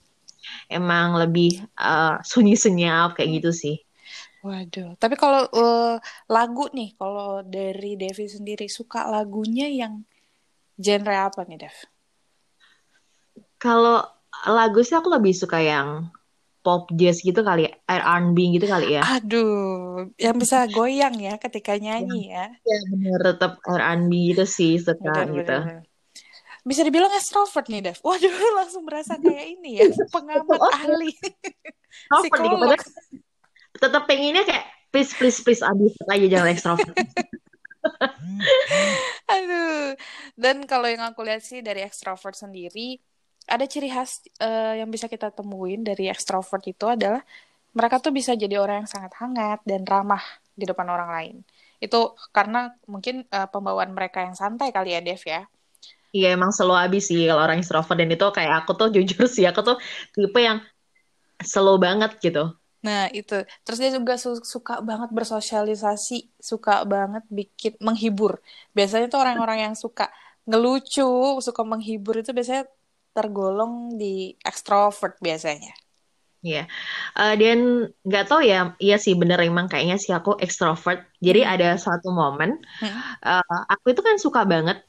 emang 0.69 1.09
lebih 1.17 1.63
uh, 1.79 2.19
sunyi 2.27 2.59
senyap 2.59 3.15
kayak 3.15 3.41
gitu 3.41 3.51
sih. 3.55 3.77
Waduh, 4.45 4.93
tapi 5.01 5.17
kalau 5.17 5.49
uh, 5.57 5.97
lagu 6.29 6.69
nih, 6.77 6.93
kalau 7.01 7.41
dari 7.41 7.97
Devi 7.97 8.29
sendiri 8.29 8.69
suka 8.69 9.09
lagunya 9.09 9.73
yang 9.73 10.05
genre 10.77 11.17
apa 11.17 11.49
nih, 11.49 11.65
Dev? 11.65 11.77
Kalau 13.57 14.05
lagu 14.45 14.85
sih 14.85 14.93
aku 14.93 15.09
lebih 15.09 15.33
suka 15.33 15.65
yang 15.65 16.13
pop 16.65 16.89
jazz 16.97 17.21
gitu 17.21 17.45
kali 17.45 17.69
ya, 17.69 17.73
R&B 17.85 18.57
gitu 18.57 18.65
kali 18.65 18.97
ya. 18.97 19.05
Aduh, 19.21 20.09
yang 20.17 20.41
bisa 20.41 20.65
goyang 20.73 21.13
ya 21.21 21.37
ketika 21.37 21.77
nyanyi 21.77 22.33
ya. 22.33 22.49
Ya 22.65 22.79
bener, 22.89 23.21
tetap 23.21 23.61
R&B 23.69 24.33
gitu 24.33 24.49
sih 24.49 24.81
suka 24.81 25.29
bener, 25.29 25.45
gitu. 25.45 25.59
Bener, 25.61 25.85
Bisa 26.65 26.81
dibilang 26.81 27.13
extrovert 27.13 27.69
nih, 27.69 27.85
Dev. 27.85 28.01
Waduh, 28.01 28.33
langsung 28.59 28.89
berasa 28.89 29.21
kayak 29.21 29.61
ini 29.61 29.85
ya, 29.85 29.93
pengamat 30.17 30.57
oh, 30.57 30.73
ahli. 30.73 31.13
Psikolog. 32.25 32.81
Tetap 33.77 34.03
pengennya 34.09 34.49
kayak 34.49 34.65
please 34.89 35.13
please 35.13 35.39
please 35.45 35.61
abis 35.61 35.93
aja 36.09 36.27
jangan 36.33 36.49
extrovert. 36.49 36.97
Aduh. 39.29 39.93
Dan 40.33 40.65
kalau 40.65 40.89
yang 40.89 41.05
aku 41.05 41.21
lihat 41.21 41.45
sih 41.45 41.61
dari 41.61 41.85
extrovert 41.85 42.33
sendiri, 42.33 42.97
ada 43.45 43.65
ciri 43.69 43.93
khas 43.93 44.25
uh, 44.41 44.75
yang 44.77 44.89
bisa 44.89 45.07
kita 45.09 45.29
temuin 45.31 45.85
dari 45.85 46.09
ekstrovert 46.09 46.65
itu 46.65 46.89
adalah 46.89 47.21
mereka 47.75 47.99
tuh 47.99 48.15
bisa 48.15 48.33
jadi 48.39 48.57
orang 48.57 48.85
yang 48.85 48.91
sangat 48.91 49.13
hangat 49.19 49.61
dan 49.67 49.83
ramah 49.85 50.23
di 50.55 50.65
depan 50.65 50.87
orang 50.89 51.11
lain. 51.11 51.37
Itu 51.83 52.15
karena 52.31 52.73
mungkin 52.87 53.27
uh, 53.29 53.51
pembawaan 53.51 53.93
mereka 53.93 54.23
yang 54.23 54.39
santai 54.39 54.71
kali 54.71 54.95
ya, 54.95 55.01
Dev 55.03 55.21
ya. 55.27 55.45
Iya, 56.15 56.39
emang 56.39 56.55
selalu 56.55 56.75
habis 56.79 57.11
sih 57.11 57.27
kalau 57.27 57.43
orang 57.43 57.59
ekstrovert 57.59 57.99
dan 57.99 58.09
itu 58.15 58.27
kayak 58.31 58.65
aku 58.65 58.73
tuh 58.79 58.89
jujur 58.95 59.27
sih, 59.27 59.45
aku 59.45 59.61
tuh 59.67 59.77
tipe 60.15 60.41
yang 60.41 60.63
slow 61.43 61.77
banget 61.77 62.17
gitu. 62.23 62.55
Nah, 62.85 63.09
itu. 63.11 63.43
Terus 63.65 63.79
dia 63.81 63.91
juga 63.91 64.15
su 64.21 64.39
suka 64.45 64.79
banget 64.85 65.11
bersosialisasi, 65.11 66.31
suka 66.39 66.85
banget 66.87 67.25
bikin 67.33 67.75
menghibur. 67.83 68.39
Biasanya 68.77 69.11
tuh 69.11 69.19
orang-orang 69.25 69.59
yang 69.67 69.75
suka 69.75 70.13
ngelucu, 70.45 71.41
suka 71.41 71.63
menghibur 71.65 72.21
itu 72.21 72.31
biasanya 72.37 72.69
tergolong 73.15 73.95
di 73.95 74.35
ekstrovert 74.43 75.17
biasanya. 75.23 75.73
Iya, 76.45 76.69
uh, 77.17 77.35
dan 77.41 77.89
nggak 78.05 78.25
tahu 78.29 78.45
ya, 78.45 78.77
iya 78.77 79.01
sih 79.01 79.17
bener 79.17 79.41
emang 79.41 79.65
kayaknya 79.65 79.97
sih 79.97 80.13
aku 80.13 80.37
ekstrovert. 80.37 81.09
Jadi 81.25 81.41
hmm. 81.41 81.53
ada 81.57 81.69
suatu 81.81 82.13
momen, 82.13 82.61
hmm. 82.85 83.01
uh, 83.25 83.61
aku 83.73 83.97
itu 83.97 84.05
kan 84.05 84.21
suka 84.21 84.45
banget 84.45 84.85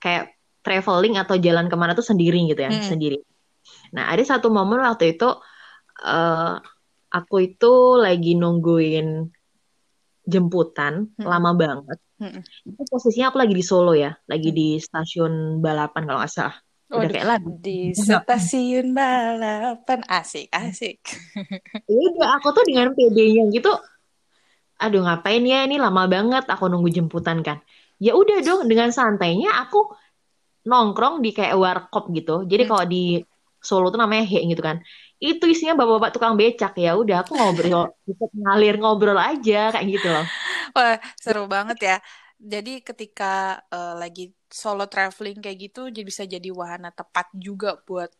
kayak 0.00 0.32
traveling 0.64 1.20
atau 1.20 1.36
jalan 1.36 1.68
ke 1.68 1.76
mana 1.76 1.92
tuh 1.92 2.06
sendiri 2.06 2.40
gitu 2.48 2.64
ya, 2.64 2.72
hmm. 2.72 2.80
sendiri. 2.80 3.20
Nah 3.92 4.08
ada 4.08 4.24
satu 4.24 4.48
momen 4.48 4.80
waktu 4.80 5.20
itu 5.20 5.28
uh, 6.00 6.56
aku 7.12 7.52
itu 7.52 8.00
lagi 8.00 8.32
nungguin 8.32 9.28
jemputan 10.24 11.12
hmm. 11.12 11.28
lama 11.28 11.52
banget. 11.52 11.98
Hmm. 12.16 12.40
Itu 12.64 12.82
posisinya 12.88 13.28
aku 13.28 13.38
lagi 13.42 13.52
di 13.52 13.64
Solo 13.66 13.92
ya, 13.92 14.16
lagi 14.24 14.48
hmm. 14.48 14.56
di 14.56 14.68
stasiun 14.80 15.60
balapan 15.60 16.08
kalau 16.08 16.24
nggak 16.24 16.32
salah. 16.32 16.56
Udah 16.92 17.08
kayak 17.12 17.28
lagu. 17.32 17.48
Di 17.64 17.96
stasiun 17.96 18.86
balapan 18.96 20.00
asik 20.08 20.46
asik. 20.52 20.98
Iya, 21.90 22.04
udah 22.16 22.28
aku 22.36 22.48
tuh 22.56 22.64
dengan 22.68 22.88
PD-nya 22.96 23.42
gitu. 23.56 23.70
Aduh 24.82 25.00
ngapain 25.06 25.42
ya 25.52 25.56
ini 25.66 25.74
lama 25.84 26.02
banget 26.14 26.44
aku 26.52 26.64
nunggu 26.70 26.90
jemputan 26.96 27.38
kan. 27.46 27.58
Ya 28.04 28.10
udah 28.20 28.36
dong 28.46 28.60
dengan 28.70 28.90
santainya 28.98 29.48
aku 29.62 29.76
nongkrong 30.70 31.14
di 31.24 31.28
kayak 31.38 31.56
warkop 31.64 32.04
gitu. 32.16 32.32
Jadi 32.50 32.62
Hmm. 32.64 32.70
kalau 32.70 32.84
di 32.94 32.98
Solo 33.68 33.86
tuh 33.94 34.00
namanya 34.02 34.24
He 34.30 34.38
gitu 34.52 34.62
kan. 34.68 34.76
Itu 35.26 35.44
isinya 35.52 35.74
bapak-bapak 35.80 36.10
tukang 36.14 36.34
becak 36.40 36.72
ya. 36.84 36.90
Udah 37.02 37.16
aku 37.22 37.32
ngobrol, 37.38 37.84
ikut 38.12 38.30
ngalir 38.42 38.74
ngobrol 38.82 39.18
aja 39.28 39.54
kayak 39.72 39.86
gitu 39.94 40.08
loh. 40.14 40.26
Wah, 40.76 40.94
seru 41.24 41.40
banget 41.54 41.78
ya. 41.88 41.94
Jadi 42.52 42.70
ketika 42.88 43.24
eh, 43.74 43.92
lagi 44.00 44.22
solo 44.52 44.84
traveling 44.84 45.40
kayak 45.40 45.58
gitu, 45.72 45.88
jadi 45.88 46.04
bisa 46.04 46.22
jadi 46.28 46.52
wahana 46.52 46.92
tepat 46.92 47.32
juga 47.32 47.80
buat 47.88 48.12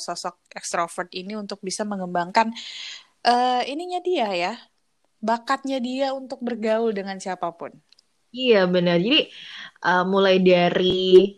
sosok 0.00 0.56
ekstrovert 0.56 1.12
ini 1.12 1.36
untuk 1.36 1.60
bisa 1.60 1.84
mengembangkan 1.84 2.50
eh, 3.26 3.62
ininya 3.68 4.00
dia 4.00 4.28
ya, 4.32 4.52
bakatnya 5.20 5.82
dia 5.82 6.16
untuk 6.16 6.40
bergaul 6.40 6.94
dengan 6.96 7.20
siapa 7.20 7.52
pun. 7.52 7.74
Iya 8.32 8.64
benar. 8.64 9.02
Jadi 9.02 9.28
eh, 9.84 10.04
mulai 10.08 10.40
dari 10.40 11.36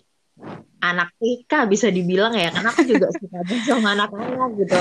anak 0.78 1.18
TK 1.18 1.52
bisa 1.66 1.90
dibilang 1.90 2.30
ya, 2.38 2.54
karena 2.54 2.70
aku 2.70 2.86
juga 2.86 3.10
suka 3.10 3.38
sama 3.68 3.98
anak-anak 3.98 4.50
gitu. 4.62 4.74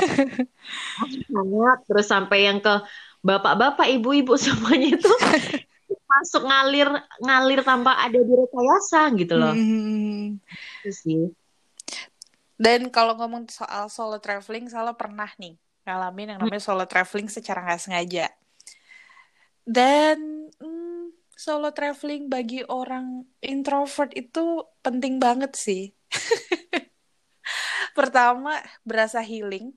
Anak 1.33 1.77
terus 1.89 2.05
sampai 2.05 2.45
yang 2.45 2.61
ke 2.61 2.85
bapak-bapak, 3.25 3.89
ibu-ibu 3.97 4.37
semuanya 4.37 4.93
itu 4.93 5.09
masuk 6.07 6.47
ngalir 6.47 6.87
ngalir 7.19 7.61
tanpa 7.67 7.99
ada 7.99 8.19
direkayasa 8.19 9.11
gitu 9.19 9.35
loh. 9.35 9.53
Hmm. 9.53 10.39
Itu 10.81 10.91
sih. 10.95 11.23
Dan 12.57 12.89
kalau 12.89 13.13
ngomong 13.19 13.45
soal 13.53 13.91
solo 13.93 14.17
traveling, 14.17 14.65
Salah 14.71 14.97
pernah 14.97 15.29
nih 15.37 15.53
ngalamin 15.85 16.35
yang 16.35 16.39
namanya 16.41 16.63
solo 16.63 16.83
traveling 16.89 17.29
secara 17.29 17.63
nggak 17.63 17.81
sengaja. 17.83 18.27
Dan 19.61 20.49
hmm, 20.57 21.13
solo 21.37 21.69
traveling 21.71 22.27
bagi 22.27 22.65
orang 22.65 23.23
introvert 23.45 24.11
itu 24.17 24.65
penting 24.81 25.21
banget 25.21 25.53
sih. 25.53 25.93
Pertama, 27.97 28.57
berasa 28.81 29.21
healing. 29.21 29.71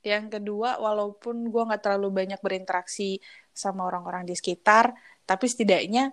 Yang 0.00 0.40
kedua, 0.40 0.80
walaupun 0.80 1.48
gue 1.48 1.62
nggak 1.66 1.82
terlalu 1.82 2.24
banyak 2.24 2.40
berinteraksi 2.40 3.20
sama 3.52 3.84
orang-orang 3.84 4.24
di 4.24 4.32
sekitar, 4.32 4.96
tapi 5.30 5.46
setidaknya 5.46 6.10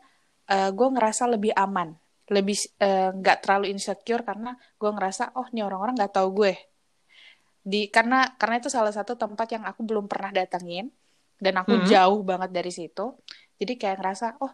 gue 0.47 0.88
ngerasa 0.95 1.27
lebih 1.27 1.51
aman, 1.57 1.91
lebih 2.31 2.55
eh, 2.79 3.12
nggak 3.12 3.38
terlalu 3.43 3.75
insecure 3.75 4.24
karena 4.24 4.55
gue 4.79 4.89
ngerasa, 4.95 5.36
oh 5.36 5.47
nih 5.51 5.67
orang-orang 5.67 5.97
nggak 6.00 6.13
tahu 6.15 6.29
gue. 6.39 6.53
Di 7.67 7.91
karena 7.91 8.31
karena 8.39 8.55
itu 8.63 8.71
salah 8.71 8.95
satu 8.95 9.19
tempat 9.19 9.47
yang 9.51 9.67
aku 9.67 9.83
belum 9.83 10.07
pernah 10.07 10.31
datengin 10.31 10.88
dan 11.36 11.53
aku 11.59 11.83
Mm-mm. 11.83 11.89
jauh 11.91 12.21
banget 12.24 12.50
dari 12.55 12.71
situ. 12.71 13.12
Jadi 13.59 13.74
kayak 13.75 14.00
ngerasa, 14.00 14.39
oh 14.39 14.53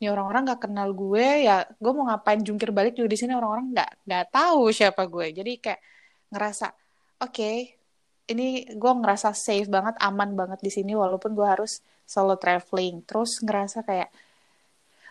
nih 0.00 0.08
orang-orang 0.08 0.42
nggak 0.48 0.60
kenal 0.64 0.88
gue 0.96 1.26
ya, 1.44 1.68
gue 1.68 1.92
mau 1.92 2.08
ngapain 2.08 2.40
jungkir 2.40 2.72
balik 2.72 2.96
juga 2.96 3.08
di 3.12 3.18
sini 3.20 3.32
orang-orang 3.36 3.76
nggak 3.76 3.90
nggak 4.08 4.24
tahu 4.32 4.72
siapa 4.72 5.02
gue. 5.04 5.26
Jadi 5.36 5.52
kayak 5.60 5.80
ngerasa, 6.32 6.66
oke, 7.20 7.50
ini 8.32 8.46
gue 8.72 8.92
ngerasa 9.04 9.36
safe 9.36 9.68
banget, 9.68 10.00
aman 10.00 10.32
banget 10.32 10.64
di 10.64 10.70
sini 10.72 10.92
walaupun 10.96 11.36
gue 11.36 11.44
harus 11.44 11.84
solo 12.06 12.34
traveling. 12.42 13.02
Terus 13.08 13.42
ngerasa 13.44 13.78
kayak, 13.88 14.10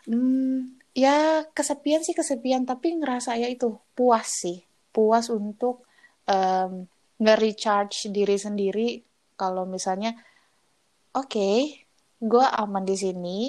hmm, 0.07 0.79
ya 0.95 1.43
kesepian 1.57 2.01
sih 2.05 2.15
kesepian, 2.19 2.63
tapi 2.63 2.95
ngerasa 2.99 3.35
ya 3.41 3.47
itu 3.51 3.75
puas 3.97 4.27
sih, 4.43 4.57
puas 4.95 5.25
untuk 5.29 5.85
em, 6.25 6.87
nge-recharge 7.21 8.09
diri 8.15 8.37
sendiri. 8.39 8.87
Kalau 9.35 9.63
misalnya, 9.67 10.15
oke, 11.15 11.49
gue 12.31 12.45
aman 12.61 12.83
di 12.87 12.95
sini 13.03 13.39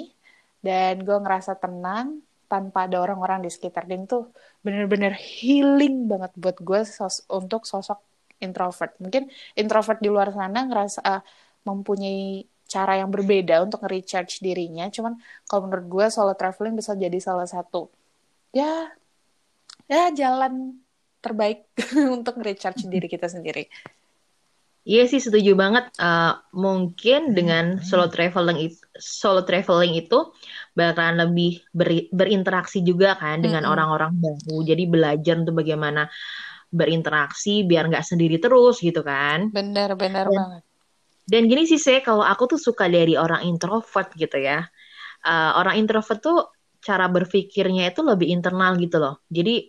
dan 0.59 0.93
gue 1.07 1.17
ngerasa 1.23 1.55
tenang 1.63 2.19
tanpa 2.51 2.87
ada 2.87 2.97
orang-orang 3.03 3.39
di 3.45 3.49
sekitar. 3.51 3.83
Dan 3.89 4.07
itu 4.07 4.27
bener-bener 4.63 5.13
healing 5.15 6.07
banget 6.11 6.31
buat 6.35 6.57
gue 6.67 6.81
sos- 6.87 7.23
untuk 7.31 7.63
sosok 7.67 7.99
introvert. 8.43 8.91
Mungkin 9.03 9.23
introvert 9.59 9.99
di 10.03 10.09
luar 10.13 10.29
sana 10.35 10.59
ngerasa 10.67 10.99
uh, 11.03 11.21
mempunyai 11.67 12.43
cara 12.67 12.99
yang 12.99 13.09
berbeda 13.09 13.63
untuk 13.63 13.83
nge-recharge 13.83 14.43
dirinya. 14.43 14.85
Cuman 14.91 15.17
kalau 15.47 15.67
menurut 15.67 15.87
gue 15.87 16.05
solo 16.13 16.35
traveling 16.35 16.75
bisa 16.75 16.93
jadi 16.93 17.17
salah 17.17 17.47
satu 17.47 17.87
ya 18.55 18.91
ya 19.87 20.11
jalan 20.11 20.75
terbaik 21.23 21.67
untuk 22.15 22.39
nge-recharge 22.39 22.87
diri 22.87 23.07
kita 23.07 23.27
sendiri. 23.27 23.67
Iya 24.87 25.03
sih 25.11 25.19
setuju 25.19 25.51
banget. 25.59 25.91
Eh, 25.99 26.33
mungkin 26.55 27.35
dengan 27.35 27.83
solo 27.83 28.07
traveling 28.07 28.71
itu, 28.71 28.79
solo 28.95 29.43
traveling 29.43 29.99
itu 29.99 30.31
bakalan 30.71 31.27
lebih 31.27 31.59
beri- 31.75 32.07
berinteraksi 32.07 32.79
juga 32.87 33.19
kan 33.19 33.43
dengan 33.43 33.67
orang-orang 33.67 34.15
baru. 34.15 34.63
Jadi 34.63 34.83
belajar 34.87 35.35
untuk 35.43 35.59
bagaimana 35.59 36.07
berinteraksi 36.71 37.67
biar 37.67 37.91
nggak 37.91 38.07
sendiri 38.07 38.39
terus 38.39 38.79
gitu 38.79 39.03
kan. 39.03 39.51
Bener-bener 39.51 40.23
Dan, 40.31 40.39
banget. 40.39 40.63
Dan 41.27 41.41
gini 41.51 41.67
sih 41.67 41.77
saya 41.77 41.99
kalau 41.99 42.23
aku 42.23 42.55
tuh 42.55 42.59
suka 42.59 42.87
dari 42.87 43.19
orang 43.19 43.43
introvert 43.43 44.09
gitu 44.15 44.39
ya. 44.39 44.63
Eh, 45.27 45.51
orang 45.59 45.75
introvert 45.75 46.19
tuh 46.23 46.39
cara 46.79 47.11
berpikirnya 47.11 47.91
itu 47.91 47.99
lebih 47.99 48.31
internal 48.31 48.79
gitu 48.79 48.95
loh. 48.95 49.19
Jadi 49.27 49.67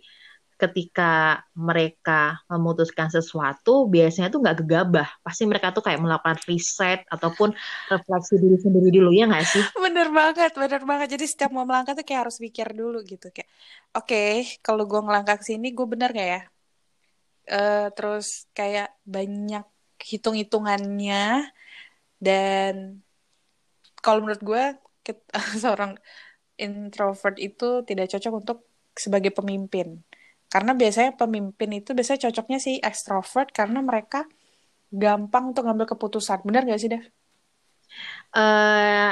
ketika 0.59 1.39
mereka 1.55 2.43
memutuskan 2.51 3.07
sesuatu, 3.07 3.87
biasanya 3.87 4.27
tuh 4.27 4.43
nggak 4.43 4.57
gegabah. 4.63 5.07
Pasti 5.23 5.47
mereka 5.47 5.71
tuh 5.71 5.83
kayak 5.87 6.03
melakukan 6.03 6.35
riset 6.51 7.07
ataupun 7.07 7.55
refleksi 7.87 8.35
diri 8.35 8.59
sendiri 8.59 8.91
dulu, 8.91 9.09
ya 9.15 9.31
nggak 9.31 9.47
sih? 9.47 9.63
Bener 9.79 10.11
banget, 10.11 10.51
bener 10.59 10.83
banget. 10.83 11.15
Jadi 11.15 11.25
setiap 11.31 11.55
mau 11.55 11.63
melangkah 11.63 11.95
tuh 11.95 12.03
kayak 12.03 12.27
harus 12.27 12.43
pikir 12.43 12.75
dulu 12.75 12.99
gitu. 13.07 13.31
Kayak, 13.31 13.47
oke, 13.95 14.23
kalau 14.59 14.83
gue 14.83 14.99
ngelangkah 14.99 15.39
ke 15.39 15.45
sini, 15.47 15.71
gue 15.71 15.87
bener 15.87 16.11
gak 16.11 16.27
ya? 16.27 16.41
Eh, 17.49 17.87
terus 17.95 18.45
kayak 18.51 18.93
banyak 19.07 19.63
hitung-hitungannya. 20.09 21.15
Dan 22.19 23.01
kalau 24.03 24.19
menurut 24.23 24.41
gue, 24.49 24.63
kit- 25.05 25.27
seorang 25.63 25.91
introvert 26.65 27.37
itu 27.47 27.83
tidak 27.89 28.07
cocok 28.13 28.33
untuk 28.41 28.57
sebagai 29.03 29.31
pemimpin. 29.37 29.87
Karena 30.53 30.71
biasanya 30.81 31.11
pemimpin 31.21 31.71
itu 31.79 31.89
biasanya 31.97 32.21
cocoknya 32.29 32.59
sih 32.65 32.75
ekstrovert 32.89 33.49
karena 33.59 33.79
mereka 33.89 34.19
gampang 35.03 35.43
untuk 35.51 35.63
ngambil 35.65 35.87
keputusan. 35.93 36.39
Bener 36.47 36.63
gak 36.69 36.81
sih, 36.81 36.89
Dev? 36.93 37.03
eh 38.35 39.09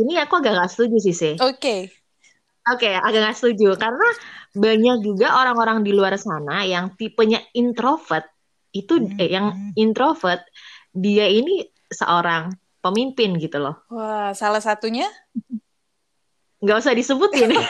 ini 0.00 0.12
aku 0.22 0.34
agak 0.40 0.52
nggak 0.56 0.70
setuju 0.72 0.96
sih, 1.06 1.14
sih. 1.22 1.34
Oke. 1.40 1.90
Oke, 2.66 2.90
agak 3.06 3.20
nggak 3.22 3.38
setuju 3.38 3.68
karena 3.78 4.08
banyak 4.64 4.96
juga 5.06 5.26
orang-orang 5.40 5.78
di 5.86 5.90
luar 5.94 6.14
sana 6.18 6.66
yang 6.66 6.84
tipenya 6.98 7.38
introvert 7.54 8.26
itu 8.76 8.94
eh, 9.16 9.32
yang 9.32 9.72
introvert 9.74 10.44
dia 10.92 11.24
ini 11.28 11.64
seorang 11.88 12.52
pemimpin 12.80 13.34
gitu 13.36 13.56
loh. 13.58 13.80
Wah, 13.88 14.30
salah 14.32 14.60
satunya 14.60 15.08
Nggak 16.56 16.78
usah 16.80 16.94
disebutin. 16.96 17.52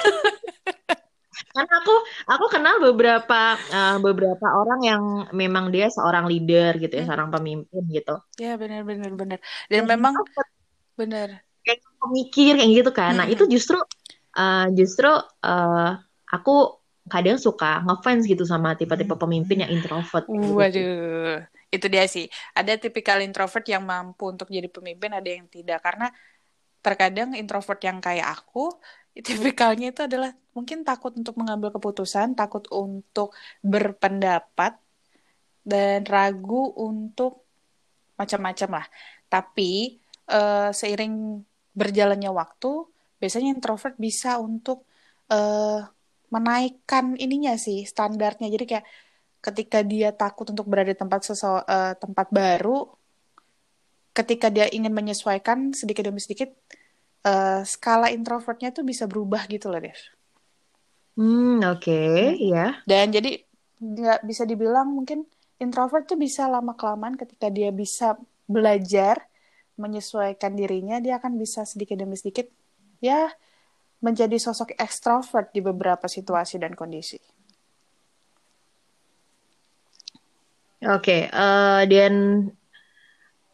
Karena 1.56 1.72
aku 1.80 1.94
aku 2.28 2.46
kenal 2.52 2.76
beberapa 2.80 3.40
eh, 3.56 3.96
beberapa 3.98 4.46
orang 4.56 4.80
yang 4.84 5.02
memang 5.32 5.72
dia 5.72 5.88
seorang 5.88 6.28
leader 6.28 6.76
gitu 6.76 6.92
ya, 6.92 7.02
Hmm. 7.04 7.10
seorang 7.12 7.28
pemimpin 7.32 7.82
gitu. 7.88 8.14
Ya 8.36 8.56
benar 8.56 8.84
benar 8.84 9.10
benar. 9.12 9.38
Dan 9.68 9.84
Dan 9.84 9.96
memang 9.96 10.14
benar. 10.94 11.40
kayak 11.64 11.80
pemikir 11.98 12.56
kayak 12.56 12.70
gitu 12.72 12.90
kan. 12.92 13.16
Nah, 13.16 13.26
Hmm, 13.26 13.34
itu 13.34 13.44
hmm. 13.44 13.52
justru 13.52 13.78
eh, 14.36 14.66
justru 14.76 15.10
eh, 15.42 15.90
aku 16.28 16.54
kadang 17.06 17.38
suka 17.38 17.86
ngefans 17.86 18.26
gitu 18.26 18.42
sama 18.42 18.74
tipe-tipe 18.74 19.14
pemimpin 19.14 19.62
yang 19.62 19.70
introvert 19.70 20.26
gitu. 20.26 20.58
Waduh, 20.58 21.46
itu 21.70 21.86
dia 21.86 22.04
sih. 22.10 22.26
Ada 22.50 22.78
tipikal 22.82 23.22
introvert 23.22 23.62
yang 23.70 23.86
mampu 23.86 24.34
untuk 24.34 24.50
jadi 24.50 24.66
pemimpin, 24.66 25.14
ada 25.14 25.30
yang 25.30 25.46
tidak. 25.46 25.78
Karena 25.82 26.10
terkadang 26.82 27.38
introvert 27.38 27.78
yang 27.82 28.02
kayak 28.02 28.26
aku, 28.26 28.74
tipikalnya 29.26 29.94
itu 29.94 30.02
adalah 30.04 30.34
mungkin 30.52 30.82
takut 30.82 31.14
untuk 31.14 31.38
mengambil 31.38 31.70
keputusan, 31.70 32.34
takut 32.34 32.66
untuk 32.74 33.30
berpendapat, 33.62 34.76
dan 35.66 36.06
ragu 36.06 36.74
untuk 36.78 37.46
macam-macam 38.14 38.82
lah. 38.82 38.86
Tapi 39.26 39.98
eh, 40.26 40.70
seiring 40.74 41.42
berjalannya 41.74 42.30
waktu, 42.34 42.86
biasanya 43.18 43.54
introvert 43.54 43.94
bisa 43.98 44.38
untuk 44.38 44.86
eh, 45.30 45.82
menaikkan 46.34 47.14
ininya 47.24 47.52
sih 47.66 47.78
standarnya. 47.92 48.46
Jadi 48.54 48.64
kayak 48.70 48.86
ketika 49.46 49.78
dia 49.92 50.10
takut 50.22 50.46
untuk 50.52 50.66
berada 50.70 50.90
di 50.94 50.98
tempat 51.02 51.20
sesu- 51.28 51.66
eh, 51.66 51.94
tempat 52.02 52.26
baru, 52.34 52.70
ketika 54.16 54.48
dia 54.48 54.66
ingin 54.72 54.92
menyesuaikan 54.98 55.58
sedikit 55.76 56.08
demi 56.08 56.20
sedikit, 56.24 56.50
eh, 57.26 57.62
skala 57.72 58.08
introvertnya 58.16 58.70
tuh 58.76 58.84
bisa 58.90 59.04
berubah 59.10 59.42
gitu 59.52 59.66
loh, 59.72 59.80
Dev. 59.84 59.98
Hmm, 61.16 61.64
oke, 61.72 61.92
Hmm. 61.92 62.36
ya. 62.52 62.64
Dan 62.88 63.06
jadi 63.16 63.30
nggak 63.80 64.20
bisa 64.28 64.42
dibilang 64.48 64.88
mungkin 64.96 65.28
introvert 65.60 66.08
tuh 66.08 66.16
bisa 66.16 66.48
lama 66.48 66.72
kelamaan 66.80 67.16
ketika 67.16 67.48
dia 67.52 67.68
bisa 67.72 68.16
belajar 68.48 69.16
menyesuaikan 69.76 70.56
dirinya 70.56 70.96
dia 71.04 71.20
akan 71.20 71.36
bisa 71.36 71.60
sedikit 71.68 72.00
demi 72.00 72.16
sedikit 72.16 72.48
ya 73.04 73.28
menjadi 74.00 74.36
sosok 74.36 74.76
ekstrovert 74.76 75.50
di 75.52 75.64
beberapa 75.64 76.04
situasi 76.06 76.60
dan 76.60 76.76
kondisi. 76.76 77.16
Oke, 80.86 81.26
okay, 81.26 81.32
uh, 81.32 81.82
eh, 81.82 81.82
dan 81.88 82.14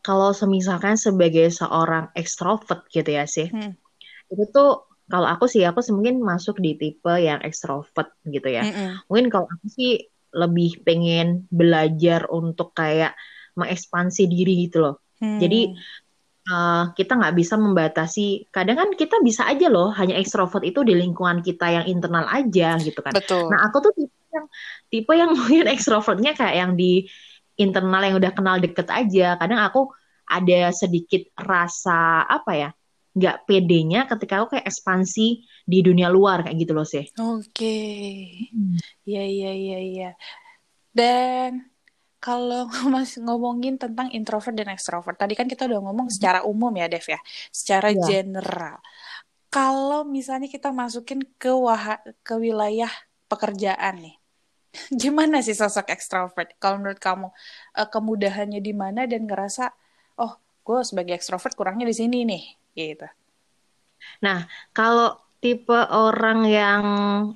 kalau 0.03 0.35
semisalkan 0.35 0.99
sebagai 0.99 1.47
seorang 1.55 2.11
ekstrovert 2.19 2.91
gitu 2.91 3.07
ya 3.07 3.25
sih, 3.31 3.47
hmm. 3.47 3.79
itu 4.35 4.45
tuh 4.51 4.91
kalau 5.07 5.31
aku 5.31 5.47
sih 5.47 5.63
aku 5.63 5.79
mungkin 5.95 6.19
masuk 6.19 6.59
di 6.59 6.75
tipe 6.75 7.15
yang 7.23 7.39
ekstrovert 7.47 8.11
gitu 8.27 8.49
ya. 8.51 8.67
Mm 8.67 8.73
-mm. 8.75 8.89
Mungkin 9.07 9.27
kalau 9.31 9.47
aku 9.47 9.67
sih 9.71 10.11
lebih 10.33 10.83
pengen 10.83 11.47
belajar 11.53 12.27
untuk 12.33 12.73
kayak 12.73 13.13
mengekspansi 13.55 14.25
diri 14.27 14.67
gitu 14.67 14.81
loh. 14.81 14.97
Hmm. 15.21 15.39
Jadi 15.39 15.77
uh, 16.49 16.91
kita 16.97 17.19
nggak 17.19 17.35
bisa 17.37 17.55
membatasi. 17.61 18.49
Kadang 18.51 18.77
kan 18.79 18.89
kita 18.97 19.21
bisa 19.23 19.47
aja 19.47 19.69
loh 19.71 19.93
hanya 19.95 20.19
ekstrovert 20.19 20.65
itu 20.67 20.83
di 20.83 20.97
lingkungan 20.97 21.45
kita 21.45 21.69
yang 21.71 21.85
internal 21.87 22.27
aja 22.31 22.79
gitu 22.81 22.99
kan. 23.05 23.13
Betul. 23.15 23.53
Nah 23.53 23.69
aku 23.69 23.85
tuh 23.85 23.93
tipe 23.95 24.17
yang 24.33 24.47
tipe 24.89 25.13
yang 25.13 25.31
mungkin 25.39 25.67
ekstrovertnya 25.71 26.33
kayak 26.35 26.57
yang 26.57 26.73
di 26.75 27.07
internal 27.61 28.03
yang 28.03 28.17
udah 28.19 28.33
kenal 28.33 28.57
deket 28.59 28.89
aja. 28.91 29.37
Kadang 29.39 29.61
aku 29.63 29.93
ada 30.27 30.73
sedikit 30.73 31.29
rasa 31.37 32.25
apa 32.25 32.53
ya 32.57 32.71
nggak 33.13 33.45
pedenya 33.45 34.09
ketika 34.09 34.41
aku 34.41 34.57
kayak 34.57 34.65
ekspansi 34.73 35.45
di 35.69 35.79
dunia 35.85 36.09
luar 36.09 36.49
kayak 36.49 36.57
gitu 36.57 36.73
loh 36.73 36.89
sih. 36.89 37.05
Oke, 37.21 37.53
okay. 37.53 38.09
hmm. 38.57 38.81
iya 39.05 39.25
iya 39.29 39.53
iya 39.53 39.79
iya. 39.85 40.11
Dan 40.93 41.72
kalau 42.23 42.71
masih 42.95 43.26
ngomongin 43.26 43.75
tentang 43.75 44.07
introvert 44.14 44.55
dan 44.55 44.71
extrovert, 44.71 45.19
tadi 45.19 45.35
kan 45.35 45.50
kita 45.50 45.67
udah 45.67 45.83
ngomong 45.83 46.07
hmm. 46.07 46.14
secara 46.14 46.47
umum 46.47 46.71
ya 46.79 46.87
Dev 46.87 47.02
ya, 47.02 47.19
secara 47.50 47.91
yeah. 47.91 48.07
general. 48.07 48.79
Kalau 49.52 50.07
misalnya 50.07 50.47
kita 50.49 50.71
masukin 50.71 51.21
ke 51.37 51.50
wah 51.50 52.00
ke 52.25 52.35
wilayah 52.38 52.88
pekerjaan 53.26 54.00
nih, 54.00 54.17
gimana 55.02 55.43
sih 55.43 55.59
sosok 55.59 55.91
extrovert? 55.91 56.55
Kalau 56.62 56.79
menurut 56.79 57.02
kamu 57.02 57.29
uh, 57.76 57.88
kemudahannya 57.91 58.62
di 58.62 58.73
mana 58.73 59.05
dan 59.05 59.26
ngerasa, 59.26 59.75
oh 60.23 60.38
gue 60.62 60.79
sebagai 60.87 61.19
extrovert 61.19 61.52
kurangnya 61.59 61.85
di 61.91 61.97
sini 61.99 62.25
nih, 62.25 62.45
gitu. 62.79 63.09
Nah, 64.23 64.47
kalau 64.71 65.19
tipe 65.43 65.75
orang 65.75 66.47
yang 66.47 66.85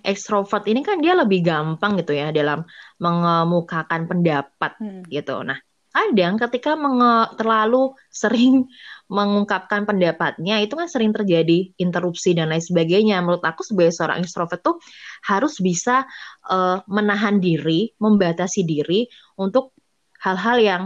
ekstrovert 0.06 0.62
ini 0.70 0.86
kan 0.86 1.02
dia 1.02 1.18
lebih 1.18 1.42
gampang 1.42 1.98
gitu 1.98 2.14
ya 2.14 2.30
dalam 2.30 2.62
mengemukakan 3.02 4.06
pendapat 4.06 4.78
hmm. 4.78 5.02
gitu. 5.10 5.42
Nah, 5.42 5.58
kadang 5.90 6.38
ketika 6.38 6.78
menge 6.78 7.34
terlalu 7.34 7.98
sering 8.06 8.70
mengungkapkan 9.16 9.86
pendapatnya 9.86 10.62
itu 10.62 10.74
kan 10.78 10.86
sering 10.90 11.10
terjadi 11.10 11.74
interupsi 11.82 12.34
dan 12.38 12.54
lain 12.54 12.62
sebagainya. 12.62 13.18
Menurut 13.26 13.42
aku 13.42 13.66
sebagai 13.66 13.90
seorang 13.90 14.22
ekstrovert 14.22 14.62
tuh 14.62 14.78
harus 15.26 15.58
bisa 15.58 16.06
uh, 16.46 16.86
menahan 16.86 17.42
diri, 17.42 17.90
membatasi 17.98 18.62
diri 18.62 19.10
untuk 19.34 19.74
hal-hal 20.22 20.58
yang 20.62 20.82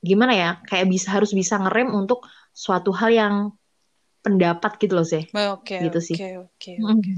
gimana 0.00 0.32
ya, 0.32 0.50
kayak 0.64 0.88
bisa 0.88 1.12
harus 1.12 1.36
bisa 1.36 1.60
ngerem 1.60 1.92
untuk 1.92 2.24
suatu 2.56 2.92
hal 2.96 3.12
yang 3.12 3.34
pendapat 4.20 4.72
gitu 4.80 4.92
loh 4.96 5.06
sih. 5.06 5.24
Oke. 5.32 5.76
Okay, 5.76 5.78
gitu 5.88 6.00
okay, 6.00 6.08
sih. 6.08 6.16
Oke, 6.16 6.28
okay, 6.56 6.74
Okay. 6.80 7.14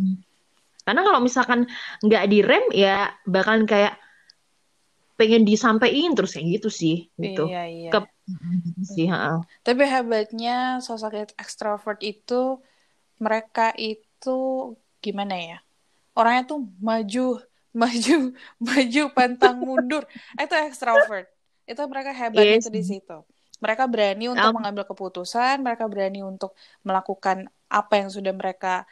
Karena 0.82 1.00
kalau 1.06 1.20
misalkan 1.22 1.70
nggak 2.02 2.24
direm 2.26 2.64
ya 2.74 3.14
bakalan 3.22 3.70
kayak 3.70 4.02
pengen 5.14 5.46
disampaikan 5.46 6.18
terus 6.18 6.34
kayak 6.34 6.58
gitu 6.58 6.68
sih 6.74 7.06
gitu. 7.14 7.46
Iya, 7.46 7.62
iya. 7.70 7.90
Ke 7.94 8.10
sih, 8.82 9.06
ha. 9.06 9.42
Tapi 9.62 9.82
hebatnya 9.86 10.82
sosok 10.82 11.38
ekstrovert 11.38 12.02
itu 12.02 12.58
mereka 13.22 13.70
itu 13.78 14.38
gimana 14.98 15.38
ya? 15.38 15.58
Orangnya 16.18 16.42
tuh 16.50 16.66
maju, 16.82 17.38
maju, 17.82 18.34
maju, 18.58 19.02
pantang 19.14 19.62
mundur. 19.62 20.02
itu 20.34 20.54
ekstrovert. 20.66 21.30
Itu 21.62 21.82
mereka 21.86 22.10
hebatnya 22.10 22.58
yes. 22.58 22.66
itu 22.66 22.70
di 22.74 22.82
situ. 22.82 23.18
Mereka 23.62 23.86
berani 23.86 24.26
untuk 24.26 24.50
um, 24.50 24.58
mengambil 24.58 24.84
keputusan, 24.90 25.62
mereka 25.62 25.86
berani 25.86 26.26
untuk 26.26 26.58
melakukan 26.82 27.46
apa 27.70 27.94
yang 28.02 28.10
sudah 28.10 28.34
mereka 28.34 28.84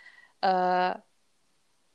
uh, 0.47 0.95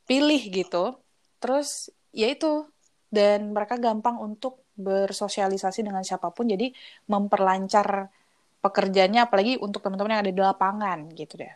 pilih 0.03 0.41
gitu. 0.51 0.99
Terus 1.39 1.89
ya 2.11 2.27
itu 2.27 2.67
dan 3.07 3.55
mereka 3.55 3.79
gampang 3.79 4.19
untuk 4.19 4.67
bersosialisasi 4.75 5.87
dengan 5.87 6.03
siapa 6.03 6.35
pun 6.35 6.51
jadi 6.51 6.67
memperlancar 7.07 8.11
pekerjaannya 8.59 9.23
apalagi 9.23 9.55
untuk 9.61 9.79
teman-teman 9.79 10.19
yang 10.19 10.23
ada 10.27 10.33
di 10.35 10.41
lapangan 10.43 10.99
gitu 11.15 11.39
deh. 11.39 11.53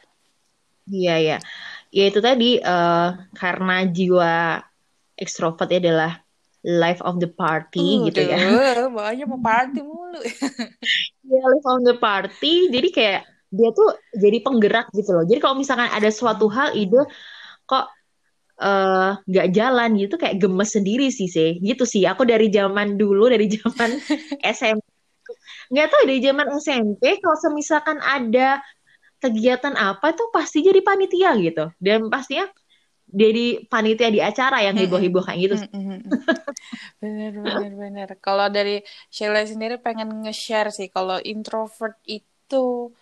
Iya 0.90 1.16
ya. 1.20 1.38
Ya 1.92 2.04
itu 2.10 2.20
tadi 2.22 2.62
uh, 2.62 3.18
karena 3.36 3.86
jiwa 3.86 4.62
ekstrovert 5.20 5.70
adalah 5.70 6.22
life 6.64 7.00
of 7.08 7.24
the 7.24 7.30
party 7.32 8.04
uh, 8.04 8.12
gitu 8.12 8.22
ya. 8.28 8.38
Makanya 8.92 9.26
mau 9.26 9.40
party 9.40 9.80
mulu. 9.80 10.20
ya 11.32 11.44
life 11.44 11.68
of 11.68 11.80
the 11.88 11.96
party. 11.96 12.68
Jadi 12.68 12.90
kayak 12.92 13.22
dia 13.50 13.70
tuh 13.72 13.96
jadi 14.14 14.44
penggerak 14.44 14.92
gitu 14.92 15.16
loh. 15.16 15.26
Jadi 15.26 15.40
kalau 15.40 15.56
misalkan 15.58 15.90
ada 15.90 16.10
suatu 16.12 16.52
hal 16.52 16.76
ide 16.76 17.02
kok 17.66 17.86
eh, 18.60 19.12
nggak 19.24 19.48
uh, 19.50 19.54
jalan 19.56 19.90
gitu 19.98 20.16
kayak 20.20 20.38
gemes 20.38 20.70
sendiri 20.76 21.08
sih 21.10 21.32
sih. 21.32 21.58
Gitu 21.64 21.88
sih. 21.88 22.04
Aku 22.06 22.28
dari 22.28 22.52
zaman 22.52 23.00
dulu 23.00 23.32
dari 23.32 23.48
zaman 23.48 23.98
SMP 24.44 24.84
nggak 25.70 25.88
tahu 25.94 26.02
dari 26.10 26.22
zaman 26.26 26.48
SMP 26.58 27.22
kalau 27.22 27.54
misalkan 27.54 28.02
ada 28.02 28.58
kegiatan 29.22 29.78
apa 29.78 30.18
tuh 30.18 30.34
pasti 30.34 30.66
jadi 30.66 30.82
panitia 30.82 31.38
gitu. 31.40 31.70
Dan 31.78 32.10
pastinya 32.10 32.50
jadi 33.10 33.66
panitia 33.66 34.10
di 34.14 34.22
acara 34.22 34.62
yang 34.62 34.78
heboh-heboh 34.78 35.26
kayak 35.26 35.40
gitu. 35.50 35.56
bener 37.02 37.34
bener 37.34 37.74
bener. 37.74 38.10
Kalau 38.22 38.46
dari 38.54 38.86
Sheila 39.10 39.42
sendiri 39.42 39.82
pengen 39.82 40.22
nge-share 40.22 40.70
sih 40.70 40.94
kalau 40.94 41.18
introvert 41.26 41.98
itu 42.06 42.94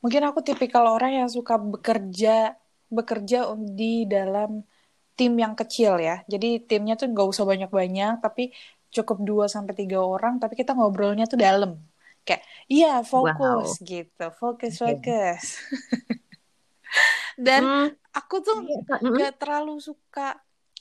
mungkin 0.00 0.22
aku 0.24 0.40
tipikal 0.40 0.88
orang 0.88 1.20
yang 1.24 1.28
suka 1.28 1.60
bekerja 1.60 2.56
bekerja 2.88 3.52
di 3.76 4.08
dalam 4.08 4.64
tim 5.12 5.32
yang 5.36 5.52
kecil 5.52 6.00
ya. 6.00 6.24
Jadi 6.24 6.64
timnya 6.64 6.96
tuh 6.96 7.12
gak 7.12 7.28
usah 7.28 7.44
banyak-banyak 7.44 8.24
tapi 8.24 8.56
cukup 8.88 9.20
2 9.20 9.44
sampai 9.52 9.76
tiga 9.76 10.00
orang 10.00 10.40
tapi 10.40 10.56
kita 10.56 10.72
ngobrolnya 10.72 11.28
tuh 11.28 11.36
dalam. 11.36 11.76
Kayak 12.24 12.48
iya 12.64 13.04
fokus 13.04 13.76
wow. 13.76 13.84
gitu, 13.84 14.26
fokus 14.40 14.80
fokus. 14.80 15.44
Dan 17.36 17.62
hmm 17.62 18.07
aku 18.18 18.34
tuh 18.42 18.58
nggak 18.88 19.34
terlalu 19.38 19.78
suka 19.78 20.34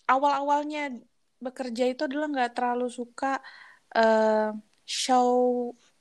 awal-awalnya 0.10 0.98
bekerja 1.38 1.84
itu 1.94 2.02
adalah 2.10 2.28
nggak 2.34 2.52
terlalu 2.58 2.88
suka 2.90 3.38
uh, 3.94 4.50
show 4.82 5.30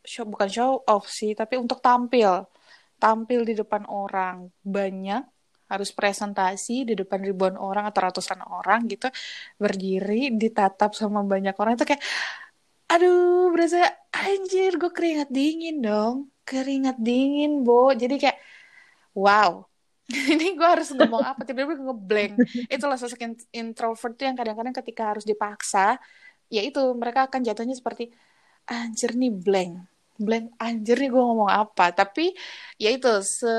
show 0.01 0.25
bukan 0.25 0.49
show 0.49 0.71
off 0.89 1.07
sih 1.11 1.37
tapi 1.37 1.61
untuk 1.61 1.79
tampil. 1.85 2.47
Tampil 2.97 3.45
di 3.45 3.53
depan 3.53 3.85
orang 3.85 4.49
banyak 4.65 5.21
harus 5.69 5.91
presentasi 5.93 6.87
di 6.89 6.95
depan 6.97 7.21
ribuan 7.21 7.59
orang 7.59 7.91
atau 7.91 8.01
ratusan 8.07 8.41
orang 8.47 8.87
gitu 8.87 9.11
berdiri 9.59 10.33
ditatap 10.33 10.95
sama 10.95 11.21
banyak 11.27 11.53
orang 11.59 11.75
itu 11.77 11.85
kayak 11.91 12.03
aduh 12.87 13.51
berasa 13.51 13.83
anjir 14.15 14.79
gue 14.79 14.91
keringat 14.95 15.29
dingin 15.29 15.83
dong 15.83 16.31
keringat 16.47 16.97
dingin 17.03 17.67
bo. 17.67 17.91
Jadi 17.93 18.15
kayak 18.23 18.39
wow 19.19 19.67
ini 20.33 20.55
gue 20.55 20.69
harus 20.69 20.95
ngomong 20.95 21.23
apa? 21.23 21.43
Tiba-tiba 21.43 21.83
ngeblank. 21.83 22.33
Itulah 22.71 22.95
sosok 22.95 23.27
introvert 23.51 24.15
tuh 24.15 24.27
yang 24.31 24.39
kadang-kadang 24.39 24.75
ketika 24.75 25.15
harus 25.15 25.27
dipaksa 25.27 25.99
ya 26.47 26.63
itu 26.63 26.79
mereka 26.95 27.27
akan 27.27 27.43
jatuhnya 27.43 27.75
seperti 27.75 28.15
anjir 28.71 29.19
nih 29.19 29.35
blank. 29.35 29.73
Blank 30.17 30.47
anjir 30.63 30.97
nih 31.03 31.11
gue 31.11 31.23
ngomong 31.23 31.51
apa? 31.51 31.91
Tapi 31.91 32.31
ya 32.79 32.95
itu 32.95 33.11
se 33.27 33.51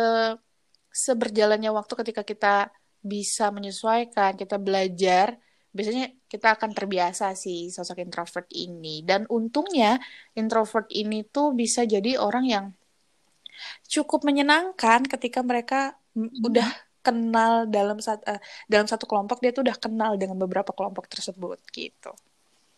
seberjalannya 0.91 1.69
waktu 1.69 1.93
ketika 1.93 2.23
kita 2.25 2.55
bisa 3.03 3.53
menyesuaikan 3.53 4.33
kita 4.33 4.57
belajar 4.57 5.37
biasanya 5.69 6.09
kita 6.25 6.57
akan 6.57 6.73
terbiasa 6.73 7.37
sih 7.37 7.69
sosok 7.69 8.01
introvert 8.01 8.47
ini. 8.55 9.03
Dan 9.05 9.27
untungnya 9.29 9.99
introvert 10.33 10.89
ini 10.95 11.27
tuh 11.27 11.53
bisa 11.53 11.85
jadi 11.85 12.17
orang 12.17 12.45
yang 12.47 12.65
cukup 13.85 14.25
menyenangkan 14.25 15.05
ketika 15.05 15.45
mereka 15.45 15.97
hmm. 16.17 16.41
udah 16.41 16.67
kenal 17.05 17.69
dalam 17.69 18.01
satu 18.01 18.25
uh, 18.25 18.41
dalam 18.65 18.89
satu 18.89 19.05
kelompok 19.05 19.39
dia 19.39 19.53
tuh 19.53 19.63
udah 19.63 19.77
kenal 19.77 20.17
dengan 20.17 20.35
beberapa 20.35 20.73
kelompok 20.73 21.07
tersebut 21.07 21.61
gitu. 21.71 22.11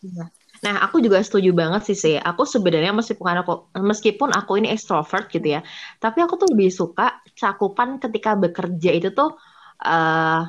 Iya. 0.00 0.30
Nah, 0.60 0.84
aku 0.84 1.00
juga 1.00 1.20
setuju 1.24 1.56
banget 1.56 1.88
sih 1.88 1.96
sih. 1.96 2.14
Aku 2.20 2.44
sebenarnya 2.44 2.92
meskipun 2.92 3.26
aku 3.40 3.52
meskipun 3.80 4.30
aku 4.32 4.60
ini 4.60 4.68
extrovert 4.72 5.32
gitu 5.32 5.56
ya, 5.56 5.60
tapi 5.96 6.20
aku 6.20 6.36
tuh 6.36 6.48
lebih 6.52 6.68
suka 6.68 7.24
cakupan 7.32 7.96
ketika 7.96 8.36
bekerja 8.36 8.90
itu 8.92 9.08
tuh 9.16 9.36
uh, 9.84 10.44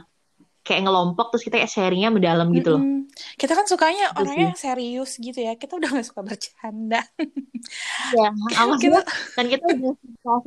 kayak 0.61 0.85
ngelompok 0.85 1.33
terus 1.33 1.43
kita 1.45 1.57
kayak 1.57 1.73
sharingnya 1.73 2.13
mendalam 2.13 2.53
gitu 2.53 2.77
loh. 2.77 2.81
Mm-mm. 2.81 3.09
Kita 3.33 3.57
kan 3.57 3.65
sukanya 3.65 4.13
orangnya 4.13 4.53
yang 4.53 4.59
serius 4.59 5.17
gitu 5.17 5.41
ya. 5.41 5.57
Kita 5.57 5.81
udah 5.81 5.89
gak 5.89 6.05
suka 6.05 6.21
bercanda. 6.21 7.01
Iya, 8.13 8.29
maksudnya 8.69 9.01
kan 9.33 9.45
kita 9.49 9.65
udah 9.65 9.93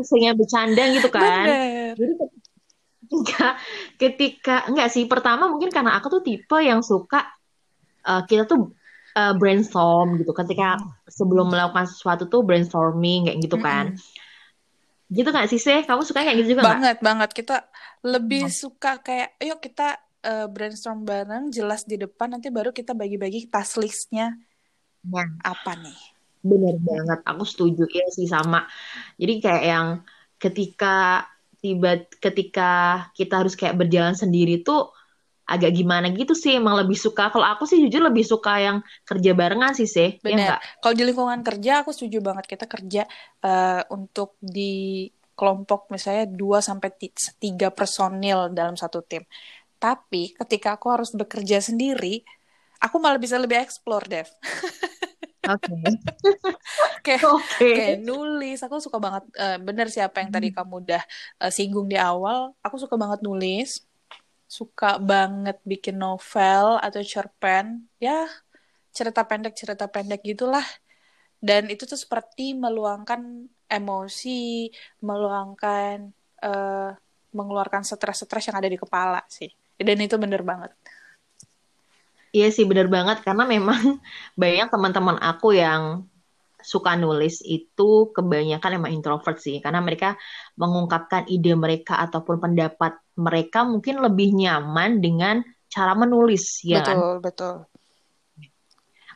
suka 0.06 0.32
bercanda 0.38 0.82
gitu 0.94 1.08
kan. 1.10 1.46
Bener. 1.46 1.94
Jadi 1.98 2.14
ketika 3.04 3.48
ketika 4.00 4.56
enggak 4.70 4.88
sih 4.94 5.04
pertama 5.10 5.50
mungkin 5.50 5.70
karena 5.74 5.98
aku 5.98 6.18
tuh 6.18 6.22
tipe 6.22 6.58
yang 6.62 6.80
suka 6.80 7.26
uh, 8.06 8.22
kita 8.24 8.46
tuh 8.46 8.70
uh, 9.18 9.34
brainstorm 9.34 10.18
gitu 10.22 10.30
ketika 10.30 10.78
sebelum 11.10 11.50
melakukan 11.50 11.90
sesuatu 11.90 12.30
tuh 12.30 12.46
brainstorming 12.46 13.26
kayak 13.26 13.38
gitu 13.42 13.58
kan. 13.58 13.98
Mm-mm. 13.98 15.10
Gitu 15.10 15.28
gak 15.30 15.50
sih 15.50 15.58
sih? 15.58 15.82
Kamu 15.82 16.06
suka 16.06 16.22
kayak 16.22 16.38
gitu 16.42 16.54
juga 16.54 16.70
Banget 16.70 17.02
gak? 17.02 17.04
banget. 17.04 17.30
Kita 17.34 17.56
lebih 18.04 18.46
hmm. 18.46 18.52
suka 18.52 19.00
kayak 19.00 19.32
yuk 19.40 19.64
kita 19.64 19.96
uh, 20.24 20.48
brainstorm 20.48 21.04
bareng 21.04 21.52
jelas 21.52 21.84
di 21.84 22.00
depan 22.00 22.32
nanti 22.32 22.48
baru 22.48 22.72
kita 22.72 22.96
bagi-bagi 22.96 23.46
task 23.52 23.78
listnya 23.78 24.32
ya. 25.04 25.24
apa 25.44 25.72
nih. 25.78 26.00
Bener 26.44 26.76
banget. 26.80 27.20
Aku 27.24 27.44
setuju 27.44 27.84
ya 27.88 28.08
sih 28.08 28.28
sama. 28.28 28.64
Jadi 29.20 29.34
kayak 29.40 29.64
yang 29.64 29.86
ketika 30.40 31.28
tiba 31.64 32.04
ketika 32.20 32.72
kita 33.16 33.40
harus 33.40 33.56
kayak 33.56 33.80
berjalan 33.80 34.12
sendiri 34.12 34.60
tuh 34.60 34.92
agak 35.44 35.76
gimana 35.76 36.08
gitu 36.12 36.32
sih 36.32 36.56
emang 36.56 36.76
lebih 36.76 36.96
suka 36.96 37.28
kalau 37.28 37.44
aku 37.44 37.68
sih 37.68 37.80
jujur 37.80 38.00
lebih 38.00 38.24
suka 38.24 38.60
yang 38.60 38.76
kerja 39.04 39.36
barengan 39.36 39.76
sih 39.76 39.88
sih 39.88 40.16
benar 40.24 40.56
ya 40.56 40.80
kalau 40.80 40.96
di 40.96 41.04
lingkungan 41.04 41.40
kerja 41.44 41.84
aku 41.84 41.92
setuju 41.92 42.24
banget 42.24 42.48
kita 42.48 42.64
kerja 42.64 43.04
uh, 43.44 43.84
untuk 43.92 44.40
di 44.40 45.08
kelompok 45.36 45.92
misalnya 45.92 46.30
2 46.32 46.36
sampai 46.64 46.88
3 46.96 47.76
personil 47.76 48.48
dalam 48.56 48.76
satu 48.76 49.04
tim 49.04 49.24
tapi 49.84 50.32
ketika 50.32 50.80
aku 50.80 50.88
harus 50.88 51.12
bekerja 51.12 51.60
sendiri 51.60 52.24
aku 52.80 52.96
malah 52.96 53.20
bisa 53.20 53.36
lebih 53.36 53.60
explore 53.60 54.08
Dev 54.08 54.28
Oke. 55.44 55.76
okay. 57.04 57.20
kayak 57.60 58.00
nulis. 58.00 58.64
Aku 58.64 58.80
suka 58.80 58.96
banget. 58.96 59.28
Uh, 59.36 59.60
bener 59.60 59.92
siapa 59.92 60.24
yang 60.24 60.32
tadi 60.32 60.48
hmm. 60.48 60.56
kamu 60.56 60.74
udah 60.88 61.02
uh, 61.44 61.52
singgung 61.52 61.84
di 61.84 62.00
awal. 62.00 62.56
Aku 62.64 62.80
suka 62.80 62.96
banget 62.96 63.20
nulis. 63.20 63.84
Suka 64.48 64.96
banget 64.96 65.60
bikin 65.68 66.00
novel 66.00 66.80
atau 66.80 67.04
cerpen. 67.04 67.84
Ya 68.00 68.24
cerita 68.94 69.20
pendek 69.26 69.52
cerita 69.52 69.84
pendek 69.84 70.24
gitulah. 70.24 70.64
Dan 71.44 71.68
itu 71.68 71.84
tuh 71.84 72.00
seperti 72.00 72.56
meluangkan 72.56 73.44
emosi, 73.68 74.72
meluangkan, 75.04 76.08
uh, 76.40 76.90
mengeluarkan 77.36 77.84
stres-stres 77.84 78.48
yang 78.48 78.56
ada 78.56 78.70
di 78.70 78.80
kepala 78.80 79.20
sih. 79.28 79.52
Dan 79.84 79.98
itu 80.00 80.16
bener 80.16 80.40
banget. 80.40 80.72
Iya 82.34 82.48
sih 82.50 82.64
bener 82.64 82.88
banget. 82.88 83.22
Karena 83.22 83.44
memang 83.44 84.00
banyak 84.40 84.68
teman-teman 84.72 85.20
aku 85.20 85.54
yang 85.54 86.08
suka 86.64 86.96
nulis 86.96 87.44
itu 87.44 88.08
kebanyakan 88.16 88.80
emang 88.80 88.92
introvert 88.96 89.36
sih. 89.36 89.60
Karena 89.60 89.84
mereka 89.84 90.16
mengungkapkan 90.56 91.28
ide 91.28 91.52
mereka 91.52 92.00
ataupun 92.00 92.40
pendapat 92.40 92.96
mereka 93.20 93.62
mungkin 93.68 94.00
lebih 94.00 94.32
nyaman 94.32 94.98
dengan 94.98 95.44
cara 95.74 95.98
menulis 95.98 96.62
ya 96.62 96.78
betul 96.78 96.86
kan? 96.86 96.98
betul 97.18 97.54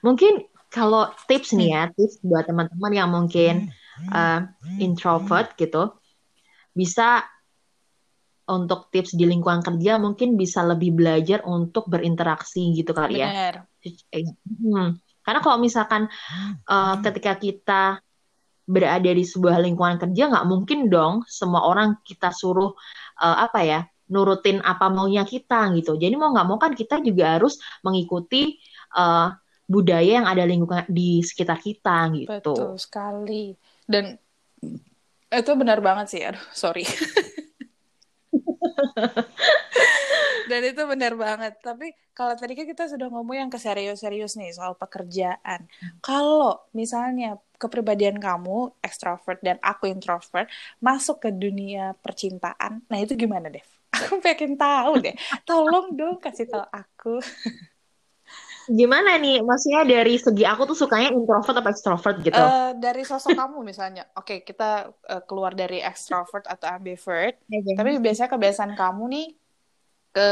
mungkin 0.02 0.46
kalau 0.68 1.10
tips 1.30 1.54
nih 1.54 1.68
ya 1.70 1.82
tips 1.94 2.18
buat 2.26 2.50
teman-teman 2.50 2.92
yang 2.92 3.08
mungkin 3.14 3.70
uh, 4.10 4.46
introvert 4.82 5.54
gitu 5.54 5.94
bisa 6.74 7.22
untuk 8.48 8.88
tips 8.88 9.12
di 9.14 9.28
lingkungan 9.28 9.60
kerja 9.60 10.00
mungkin 10.00 10.40
bisa 10.40 10.64
lebih 10.64 10.96
belajar 10.96 11.44
untuk 11.44 11.86
berinteraksi 11.86 12.72
gitu 12.72 12.96
kali 12.96 13.20
ya. 13.20 13.28
Benar. 13.28 13.54
Hmm. 14.58 14.88
Karena 15.22 15.40
kalau 15.44 15.58
misalkan 15.60 16.08
uh, 16.64 16.96
ketika 17.04 17.36
kita 17.36 17.82
berada 18.68 19.10
di 19.12 19.24
sebuah 19.24 19.60
lingkungan 19.64 19.96
kerja 19.96 20.28
nggak 20.28 20.46
mungkin 20.48 20.92
dong 20.92 21.24
semua 21.24 21.64
orang 21.64 22.00
kita 22.04 22.32
suruh 22.32 22.72
uh, 23.20 23.36
apa 23.44 23.60
ya 23.64 23.80
nurutin 24.08 24.64
apa 24.64 24.88
maunya 24.88 25.28
kita 25.28 25.68
gitu. 25.76 26.00
Jadi 26.00 26.16
mau 26.16 26.32
nggak 26.32 26.48
mau 26.48 26.56
kan 26.56 26.72
kita 26.72 27.04
juga 27.04 27.36
harus 27.36 27.60
mengikuti 27.84 28.56
uh, 28.96 29.32
budaya 29.68 30.24
yang 30.24 30.26
ada 30.28 30.48
lingkungan 30.48 30.88
di 30.88 31.20
sekitar 31.20 31.60
kita 31.60 32.08
gitu. 32.16 32.56
Betul 32.56 32.80
sekali. 32.80 33.52
Dan 33.84 34.16
itu 35.28 35.50
benar 35.60 35.84
banget 35.84 36.06
sih. 36.08 36.20
Aduh, 36.24 36.40
sorry. 36.56 36.88
Dan 40.50 40.60
itu 40.64 40.82
benar 40.88 41.12
banget. 41.14 41.60
Tapi 41.60 41.92
kalau 42.16 42.34
tadi 42.34 42.56
kan 42.56 42.64
kita 42.64 42.88
sudah 42.88 43.12
ngomong 43.12 43.36
yang 43.36 43.50
ke 43.52 43.60
serius-serius 43.60 44.34
nih 44.40 44.50
soal 44.56 44.74
pekerjaan. 44.74 45.68
Kalau 46.00 46.64
misalnya 46.72 47.36
kepribadian 47.60 48.16
kamu 48.16 48.72
extrovert 48.80 49.38
dan 49.44 49.60
aku 49.60 49.90
introvert 49.90 50.48
masuk 50.80 51.28
ke 51.28 51.30
dunia 51.34 51.92
percintaan, 52.00 52.80
nah 52.88 52.98
itu 52.98 53.12
gimana, 53.18 53.52
Dev? 53.52 53.66
Aku 53.98 54.20
pengen 54.20 54.60
tahu 54.60 55.00
deh. 55.00 55.16
Tolong 55.48 55.96
dong 55.96 56.20
kasih 56.20 56.44
tahu 56.44 56.64
aku. 56.70 57.24
Gimana 58.68 59.16
nih? 59.16 59.40
Maksudnya 59.40 59.82
dari 59.88 60.20
segi 60.20 60.44
aku 60.44 60.68
tuh 60.68 60.76
sukanya 60.76 61.08
introvert 61.10 61.56
atau 61.56 61.72
extrovert 61.72 62.16
gitu? 62.20 62.36
Uh, 62.36 62.76
dari 62.76 63.02
sosok 63.02 63.32
kamu 63.32 63.64
misalnya. 63.64 64.04
Oke, 64.14 64.38
okay, 64.38 64.38
kita 64.44 64.92
uh, 64.92 65.22
keluar 65.24 65.56
dari 65.56 65.80
extrovert 65.80 66.44
atau 66.44 66.68
ambivert. 66.68 67.40
Tapi 67.48 67.90
biasanya 67.98 68.28
kebiasaan 68.28 68.72
kamu 68.76 69.04
nih 69.08 69.28
ke 70.12 70.30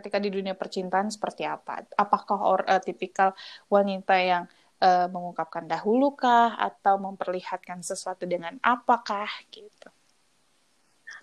ketika 0.00 0.16
di 0.20 0.32
dunia 0.32 0.56
percintaan 0.56 1.12
seperti 1.12 1.44
apa? 1.44 1.84
Apakah 1.96 2.38
or, 2.40 2.60
uh, 2.64 2.80
tipikal 2.80 3.36
wanita 3.68 4.16
yang 4.16 4.44
uh, 4.80 5.06
mengungkapkan 5.12 5.68
dahulu 5.68 6.16
kah 6.16 6.56
atau 6.56 6.96
memperlihatkan 6.96 7.84
sesuatu 7.84 8.24
dengan 8.24 8.56
apakah 8.64 9.28
gitu? 9.52 9.92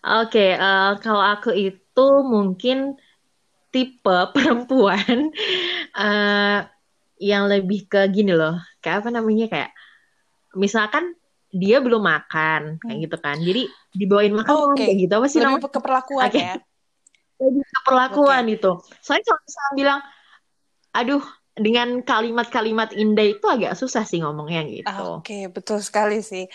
Oke, 0.05 0.37
okay, 0.37 0.49
uh, 0.53 0.97
kalau 1.01 1.21
aku 1.21 1.49
itu 1.53 2.07
mungkin 2.21 2.97
tipe 3.75 4.17
perempuan 4.35 5.35
uh, 5.99 6.63
yang 7.19 7.51
lebih 7.51 7.91
ke 7.91 8.07
gini 8.07 8.31
loh 8.31 8.55
kayak 8.79 9.03
apa 9.03 9.09
namanya 9.11 9.51
kayak 9.51 9.71
misalkan 10.55 11.11
dia 11.51 11.79
belum 11.83 12.03
makan 12.03 12.79
kayak 12.79 12.97
gitu 13.07 13.17
kan 13.19 13.39
jadi 13.39 13.67
dibawain 13.95 14.35
makan 14.35 14.51
oh, 14.55 14.63
okay. 14.71 14.91
kayak 14.91 14.95
gitu 15.07 15.13
apa 15.15 15.27
sih 15.27 15.39
namanya 15.39 15.67
keperlakuan 15.67 16.27
okay. 16.27 16.43
ya 16.43 16.55
lebih 17.35 17.63
keperlakuan 17.79 18.43
okay. 18.47 18.55
itu 18.59 18.71
soalnya 19.03 19.23
kalau 19.27 19.41
misalnya 19.43 19.73
bilang 19.75 19.99
aduh 20.95 21.23
dengan 21.55 21.89
kalimat-kalimat 22.03 22.91
indah 22.91 23.27
itu 23.31 23.45
agak 23.47 23.79
susah 23.79 24.03
sih 24.03 24.19
ngomongnya 24.19 24.67
gitu 24.67 24.87
oke 24.87 25.23
okay, 25.23 25.47
betul 25.47 25.79
sekali 25.79 26.19
sih 26.19 26.47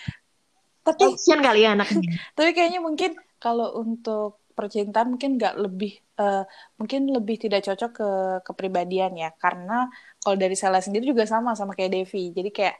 tapi 0.81 1.13
kasian 1.13 1.41
kali 1.41 1.65
ya 1.65 1.77
anaknya 1.77 2.17
tapi 2.37 2.53
kayaknya 2.53 2.81
mungkin 2.81 3.17
kalau 3.41 3.73
untuk 3.81 4.40
percintaan 4.61 5.17
mungkin 5.17 5.41
nggak 5.41 5.57
lebih 5.57 5.97
uh, 6.21 6.45
mungkin 6.77 7.09
lebih 7.09 7.41
tidak 7.41 7.65
cocok 7.65 7.91
ke 7.97 8.09
kepribadian 8.45 9.17
ya. 9.17 9.33
Karena 9.33 9.89
kalau 10.21 10.37
dari 10.37 10.53
saya 10.53 10.77
sendiri 10.77 11.09
juga 11.09 11.25
sama 11.25 11.57
sama 11.57 11.73
kayak 11.73 11.97
Devi. 11.97 12.29
Jadi 12.29 12.49
kayak 12.53 12.77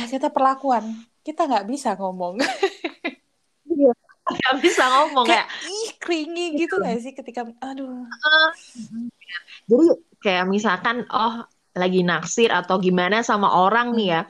ya 0.00 0.04
kita 0.08 0.32
perlakuan. 0.32 1.04
Kita 1.20 1.44
nggak 1.44 1.66
bisa 1.68 1.92
ngomong. 2.00 2.40
Iya, 3.74 3.90
nggak 4.22 4.56
bisa 4.62 4.84
ngomong 4.86 5.26
kayak 5.26 5.50
ih 5.66 5.90
keringi 5.98 6.54
gitu. 6.62 6.78
nggak 6.78 6.94
sih 7.02 7.10
ketika 7.10 7.42
aduh. 7.58 8.06
Jadi 9.66 9.86
kayak 10.22 10.46
misalkan 10.46 11.02
oh 11.10 11.42
lagi 11.74 12.06
naksir 12.06 12.54
atau 12.54 12.78
gimana 12.78 13.26
sama 13.26 13.50
orang 13.50 13.98
nih 13.98 14.08
ya. 14.14 14.20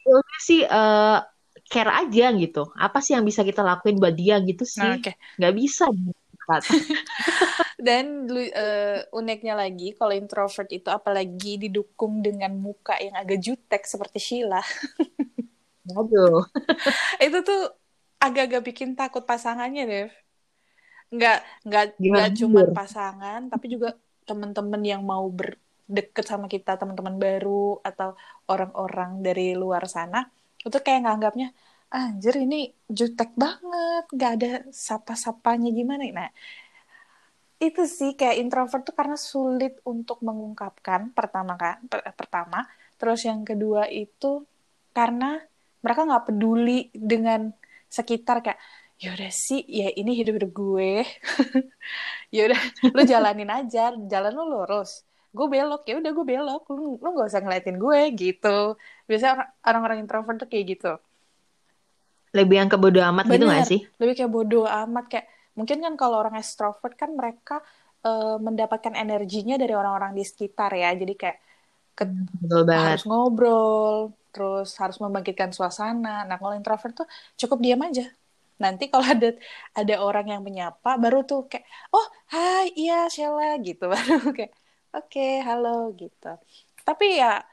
Itu 0.00 0.16
ya 0.16 0.38
sih 0.40 0.60
uh, 0.64 1.20
care 1.72 1.88
aja 1.88 2.28
gitu. 2.36 2.68
Apa 2.76 3.00
sih 3.00 3.16
yang 3.16 3.24
bisa 3.24 3.40
kita 3.40 3.64
lakuin 3.64 3.96
buat 3.96 4.12
dia 4.12 4.36
gitu 4.44 4.68
sih? 4.68 4.84
Nah, 4.84 5.00
okay. 5.00 5.16
Nggak 5.40 5.54
bisa. 5.56 5.88
Dan 7.86 8.28
uh, 8.28 8.98
uniknya 9.16 9.56
lagi, 9.56 9.96
kalau 9.96 10.12
introvert 10.12 10.68
itu 10.68 10.92
apalagi 10.92 11.56
didukung 11.56 12.20
dengan 12.20 12.52
muka 12.60 13.00
yang 13.00 13.16
agak 13.16 13.40
jutek 13.40 13.88
seperti 13.88 14.20
Sheila. 14.20 14.60
Waduh. 15.88 16.44
itu 17.26 17.38
tuh 17.40 17.72
agak-agak 18.20 18.62
bikin 18.68 18.92
takut 18.92 19.24
pasangannya, 19.24 19.88
Dev. 19.88 20.10
Nggak, 21.08 21.38
nggak, 21.64 21.84
nggak 21.98 22.30
cuma 22.36 22.60
pasangan, 22.70 23.48
tapi 23.48 23.66
juga 23.72 23.96
teman-teman 24.28 24.80
yang 24.84 25.02
mau 25.02 25.26
berdeket 25.28 26.24
sama 26.24 26.46
kita, 26.46 26.78
teman-teman 26.78 27.18
baru 27.18 27.82
atau 27.82 28.14
orang-orang 28.46 29.24
dari 29.24 29.58
luar 29.58 29.88
sana 29.90 30.28
itu 30.66 30.78
kayak 30.86 31.00
nganggapnya 31.04 31.46
anjir 31.92 32.34
ini 32.44 32.56
jutek 32.98 33.30
banget 33.42 34.04
gak 34.20 34.30
ada 34.36 34.48
sapa-sapanya 34.86 35.68
gimana 35.78 36.04
nah 36.18 36.30
itu 37.62 37.82
sih 37.86 38.10
kayak 38.18 38.36
introvert 38.42 38.82
tuh 38.88 38.94
karena 38.98 39.14
sulit 39.14 39.78
untuk 39.86 40.18
mengungkapkan 40.26 41.14
pertama 41.14 41.54
kan 41.62 41.78
per 41.90 42.00
pertama. 42.18 42.66
Terus 42.98 43.20
yang 43.28 43.46
kedua 43.46 43.86
itu 43.86 44.42
karena 44.96 45.38
mereka 45.84 46.00
nggak 46.08 46.24
peduli 46.28 46.90
dengan 46.90 47.54
sekitar 47.86 48.36
kayak 48.44 48.58
ya 49.02 49.14
udah 49.14 49.30
sih 49.30 49.62
ya 49.66 49.88
ini 49.94 50.10
hidup 50.18 50.34
hidup 50.38 50.52
gue. 50.60 50.92
Ya 52.34 52.48
udah 52.48 52.60
lu 52.96 53.02
jalanin 53.12 53.50
aja 53.52 53.92
jalan 54.12 54.32
lu 54.38 54.44
lurus. 54.52 55.04
Gue 55.36 55.46
belok 55.52 55.82
ya 55.88 55.94
udah 56.00 56.10
gue 56.16 56.24
belok. 56.32 56.62
Lu 56.72 56.96
lu 57.02 57.08
gak 57.16 57.28
usah 57.30 57.40
ngeliatin 57.44 57.76
gue 57.76 58.00
gitu 58.16 58.48
biasanya 59.12 59.52
orang-orang 59.68 60.00
introvert 60.00 60.40
tuh 60.40 60.48
kayak 60.48 60.64
gitu. 60.72 60.92
Lebih 62.32 62.64
yang 62.64 62.70
kebodo 62.72 63.04
amat 63.12 63.28
Bener, 63.28 63.34
gitu 63.36 63.44
gak 63.44 63.68
sih? 63.68 63.80
Lebih 64.00 64.14
kayak 64.16 64.32
bodo 64.32 64.64
amat 64.64 65.04
kayak 65.12 65.26
mungkin 65.52 65.84
kan 65.84 65.94
kalau 66.00 66.16
orang 66.16 66.40
extrovert 66.40 66.96
kan 66.96 67.12
mereka 67.12 67.60
uh, 68.08 68.40
mendapatkan 68.40 68.96
energinya 68.96 69.60
dari 69.60 69.76
orang-orang 69.76 70.16
di 70.16 70.24
sekitar 70.24 70.72
ya. 70.72 70.96
Jadi 70.96 71.12
kayak 71.12 71.38
ke, 71.92 72.08
Betul 72.40 72.64
banget. 72.64 72.96
harus 72.96 73.04
ngobrol 73.04 74.16
terus 74.32 74.72
harus 74.80 74.96
membangkitkan 74.96 75.52
suasana. 75.52 76.24
Nah 76.24 76.36
kalau 76.40 76.56
introvert 76.56 77.04
tuh 77.04 77.08
cukup 77.36 77.60
diam 77.60 77.84
aja. 77.84 78.08
Nanti 78.56 78.88
kalau 78.88 79.04
ada 79.14 79.36
ada 79.76 79.94
orang 80.00 80.32
yang 80.32 80.40
menyapa 80.40 80.96
baru 80.96 81.28
tuh 81.28 81.52
kayak 81.52 81.68
oh 81.92 82.06
hai 82.32 82.72
iya 82.72 83.12
Sheila 83.12 83.60
gitu. 83.60 83.86
Baru 83.92 84.32
kayak 84.32 84.56
oke 84.96 85.12
okay, 85.12 85.44
halo 85.44 85.92
gitu. 86.00 86.32
Tapi 86.80 87.20
ya 87.20 87.44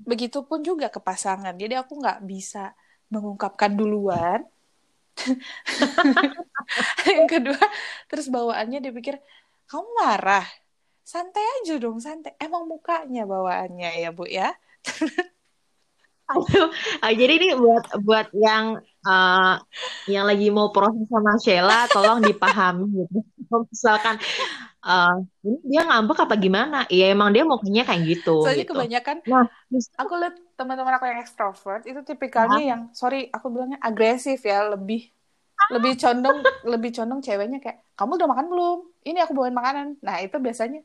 begitupun 0.00 0.66
juga 0.66 0.90
ke 0.90 0.98
pasangan. 0.98 1.54
Jadi 1.54 1.74
aku 1.78 1.98
nggak 2.00 2.26
bisa 2.26 2.74
mengungkapkan 3.12 3.72
duluan. 3.74 4.42
Yang 7.06 7.28
kedua 7.30 7.62
terus 8.10 8.26
bawaannya 8.26 8.82
dia 8.82 8.90
pikir 8.90 9.14
kamu 9.70 9.88
marah? 10.02 10.46
Santai 11.04 11.44
aja 11.62 11.78
dong 11.78 12.00
santai. 12.00 12.34
Emang 12.40 12.66
mukanya 12.66 13.28
bawaannya 13.28 13.90
ya 14.02 14.10
bu 14.10 14.24
ya? 14.26 14.56
Aduh, 16.24 16.72
uh, 17.04 17.12
jadi 17.12 17.36
ini 17.36 17.48
buat 17.52 17.84
buat 18.00 18.32
yang 18.32 18.80
uh, 19.04 19.60
yang 20.08 20.24
lagi 20.24 20.48
mau 20.48 20.72
proses 20.72 21.04
sama 21.12 21.36
Sheila, 21.36 21.84
tolong 21.92 22.24
dipahami. 22.24 23.04
gitu. 23.04 23.20
Misalkan 23.70 24.18
uh, 24.84 25.16
ini 25.46 25.58
dia 25.64 25.82
ngambek 25.86 26.18
apa 26.26 26.34
gimana? 26.36 26.78
Iya 26.90 27.14
emang 27.14 27.30
dia 27.30 27.42
maunya 27.46 27.82
kayak 27.86 28.02
gitu. 28.04 28.44
Soalnya 28.44 28.66
gitu. 28.66 28.72
kebanyakan, 28.76 29.16
nah, 29.24 29.46
aku 29.98 30.12
lihat 30.20 30.34
teman-teman 30.54 30.92
aku 30.98 31.04
yang 31.08 31.20
ekstrovert 31.22 31.82
itu 31.88 32.00
tipikalnya 32.04 32.60
nah. 32.60 32.70
yang, 32.76 32.82
sorry 32.92 33.30
aku 33.32 33.48
bilangnya 33.50 33.78
agresif 33.80 34.42
ya, 34.44 34.66
lebih 34.68 35.08
lebih 35.72 35.96
condong 35.96 36.38
lebih 36.72 36.90
condong 36.92 37.20
ceweknya 37.24 37.58
kayak 37.62 37.78
kamu 37.96 38.20
udah 38.20 38.28
makan 38.28 38.46
belum? 38.50 38.78
Ini 39.06 39.18
aku 39.24 39.32
bawain 39.32 39.56
makanan. 39.56 40.02
Nah 40.02 40.20
itu 40.20 40.36
biasanya 40.42 40.82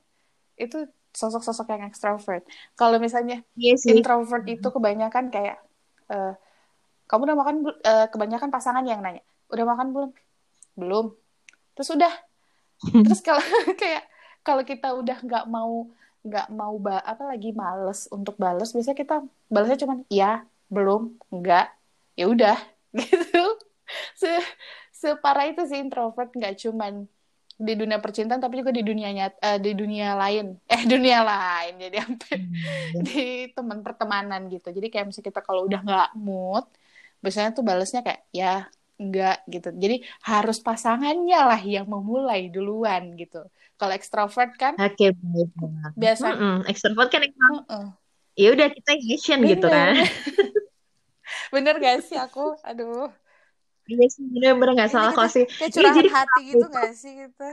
itu 0.60 0.88
sosok-sosok 1.14 1.68
yang 1.74 1.84
extrovert. 1.90 2.46
Kalau 2.78 3.02
misalnya 3.02 3.42
yes, 3.58 3.84
iya 3.90 3.98
introvert 3.98 4.46
itu 4.46 4.68
kebanyakan 4.70 5.34
kayak 5.34 5.58
uh, 6.14 6.38
kamu 7.10 7.34
udah 7.34 7.38
makan 7.38 7.56
uh, 7.66 8.08
kebanyakan 8.14 8.50
pasangan 8.54 8.86
yang 8.86 9.02
nanya, 9.02 9.26
"Udah 9.50 9.66
makan 9.66 9.90
belum?" 9.90 10.12
"Belum." 10.78 11.06
Terus 11.74 11.90
udah. 11.98 12.29
Terus 12.80 13.22
kalau 13.24 13.44
kayak 13.82 14.04
kalau 14.44 14.64
kita 14.64 14.96
udah 14.96 15.18
nggak 15.20 15.46
mau 15.52 15.88
nggak 16.20 16.48
mau 16.52 16.76
ba 16.76 17.00
apa 17.00 17.24
lagi 17.32 17.56
males 17.56 18.12
untuk 18.12 18.36
balas, 18.36 18.76
biasanya 18.76 18.98
kita 18.98 19.16
balasnya 19.48 19.80
cuma 19.88 20.04
"ya", 20.12 20.44
"belum", 20.68 21.16
"enggak". 21.32 21.72
Ya 22.20 22.28
udah 22.28 22.58
gitu. 23.00 23.44
Se 24.20 24.30
separah 24.92 25.48
itu 25.48 25.64
sih 25.64 25.80
introvert 25.80 26.30
nggak 26.36 26.60
cuman 26.60 27.08
di 27.60 27.74
dunia 27.76 28.00
percintaan 28.00 28.40
tapi 28.40 28.64
juga 28.64 28.72
di 28.72 28.88
dunia 28.88 29.12
nyat 29.12 29.34
uh, 29.44 29.60
di 29.60 29.76
dunia 29.76 30.16
lain 30.16 30.56
eh 30.74 30.84
dunia 30.88 31.20
lain 31.28 31.74
jadi 31.76 31.96
sampai 32.08 32.36
hmm. 32.40 33.04
di 33.04 33.52
teman 33.52 33.84
pertemanan 33.84 34.48
gitu 34.48 34.72
jadi 34.72 34.88
kayak 34.88 35.12
misalnya 35.12 35.28
kita 35.28 35.42
kalau 35.44 35.68
udah 35.68 35.84
nggak 35.84 36.10
mood 36.16 36.64
biasanya 37.20 37.52
tuh 37.52 37.68
balesnya 37.68 38.00
kayak 38.00 38.24
ya 38.32 38.72
enggak 39.00 39.42
gitu. 39.48 39.72
Jadi 39.72 40.04
harus 40.28 40.60
pasangannya 40.60 41.40
lah 41.40 41.62
yang 41.64 41.88
memulai 41.88 42.52
duluan 42.52 43.16
gitu. 43.16 43.48
Kalau 43.80 43.96
ekstrovert 43.96 44.60
kan 44.60 44.76
oke 44.76 44.92
okay, 44.92 45.16
biasa 45.96 46.36
mm 46.36 46.38
-mm. 46.38 46.58
ekstrovert 46.68 47.08
kan 47.08 47.24
mm 47.24 47.64
-mm. 47.64 47.86
ya 48.36 48.48
udah 48.52 48.68
kita 48.76 48.92
action 49.00 49.40
gitu 49.48 49.68
kan. 49.72 49.96
Bener 51.56 51.80
gak 51.80 52.04
sih 52.04 52.20
aku? 52.20 52.60
Aduh. 52.68 53.08
Iya 53.90 54.06
sih 54.12 54.22
bener-bener 54.30 54.86
gak 54.86 54.92
salah 54.92 55.16
kok 55.16 55.32
sih. 55.32 55.48
Kayak 55.48 55.72
curahan 55.74 55.96
jadi, 55.98 56.10
hati 56.12 56.42
gitu 56.52 56.66
gak 56.70 56.92
sih 56.94 57.12
kita? 57.16 57.48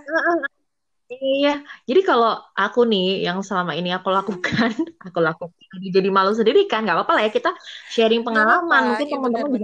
Iya, 1.07 1.63
jadi 1.87 2.03
kalau 2.03 2.35
aku 2.51 2.83
nih 2.83 3.23
yang 3.23 3.39
selama 3.39 3.79
ini 3.79 3.95
aku 3.95 4.11
lakukan, 4.11 4.75
aku 5.07 5.23
lakukan 5.23 5.79
jadi 5.79 6.11
malu 6.11 6.35
sendiri 6.35 6.67
kan, 6.67 6.83
nggak 6.83 6.99
apa-apa 6.99 7.13
lah 7.15 7.23
ya 7.23 7.31
kita 7.31 7.55
sharing 7.95 8.27
pengalaman, 8.27 8.67
apa, 8.67 8.87
mungkin 8.91 9.07
ya, 9.07 9.13
teman-teman 9.15 9.63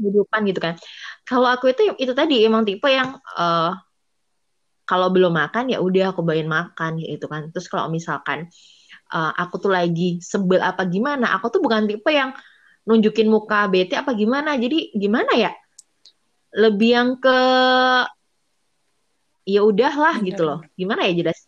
kehidupan 0.00 0.40
gitu 0.48 0.60
kan. 0.62 0.74
Kalau 1.26 1.48
aku 1.50 1.70
itu 1.74 1.94
itu 1.98 2.12
tadi 2.16 2.46
emang 2.46 2.64
tipe 2.64 2.86
yang 2.88 3.18
uh, 3.36 3.74
kalau 4.88 5.12
belum 5.12 5.36
makan 5.36 5.68
ya 5.68 5.84
udah 5.84 6.16
aku 6.16 6.24
bawain 6.24 6.48
makan 6.48 6.96
gitu 7.04 7.28
kan. 7.28 7.52
Terus 7.52 7.68
kalau 7.68 7.92
misalkan 7.92 8.48
uh, 9.12 9.32
aku 9.36 9.60
tuh 9.60 9.68
lagi 9.68 10.16
sebel 10.24 10.64
apa 10.64 10.88
gimana, 10.88 11.36
aku 11.36 11.52
tuh 11.52 11.60
bukan 11.60 11.84
tipe 11.84 12.08
yang 12.08 12.32
nunjukin 12.88 13.28
muka 13.28 13.68
bete 13.68 14.00
apa 14.00 14.16
gimana. 14.16 14.56
Jadi 14.56 14.96
gimana 14.96 15.36
ya? 15.36 15.52
Lebih 16.56 16.90
yang 16.96 17.10
ke 17.20 17.38
ya 19.44 19.60
udahlah 19.60 20.16
bener, 20.16 20.28
gitu 20.32 20.42
loh. 20.48 20.60
Gimana 20.72 21.04
ya 21.04 21.12
jelas? 21.20 21.38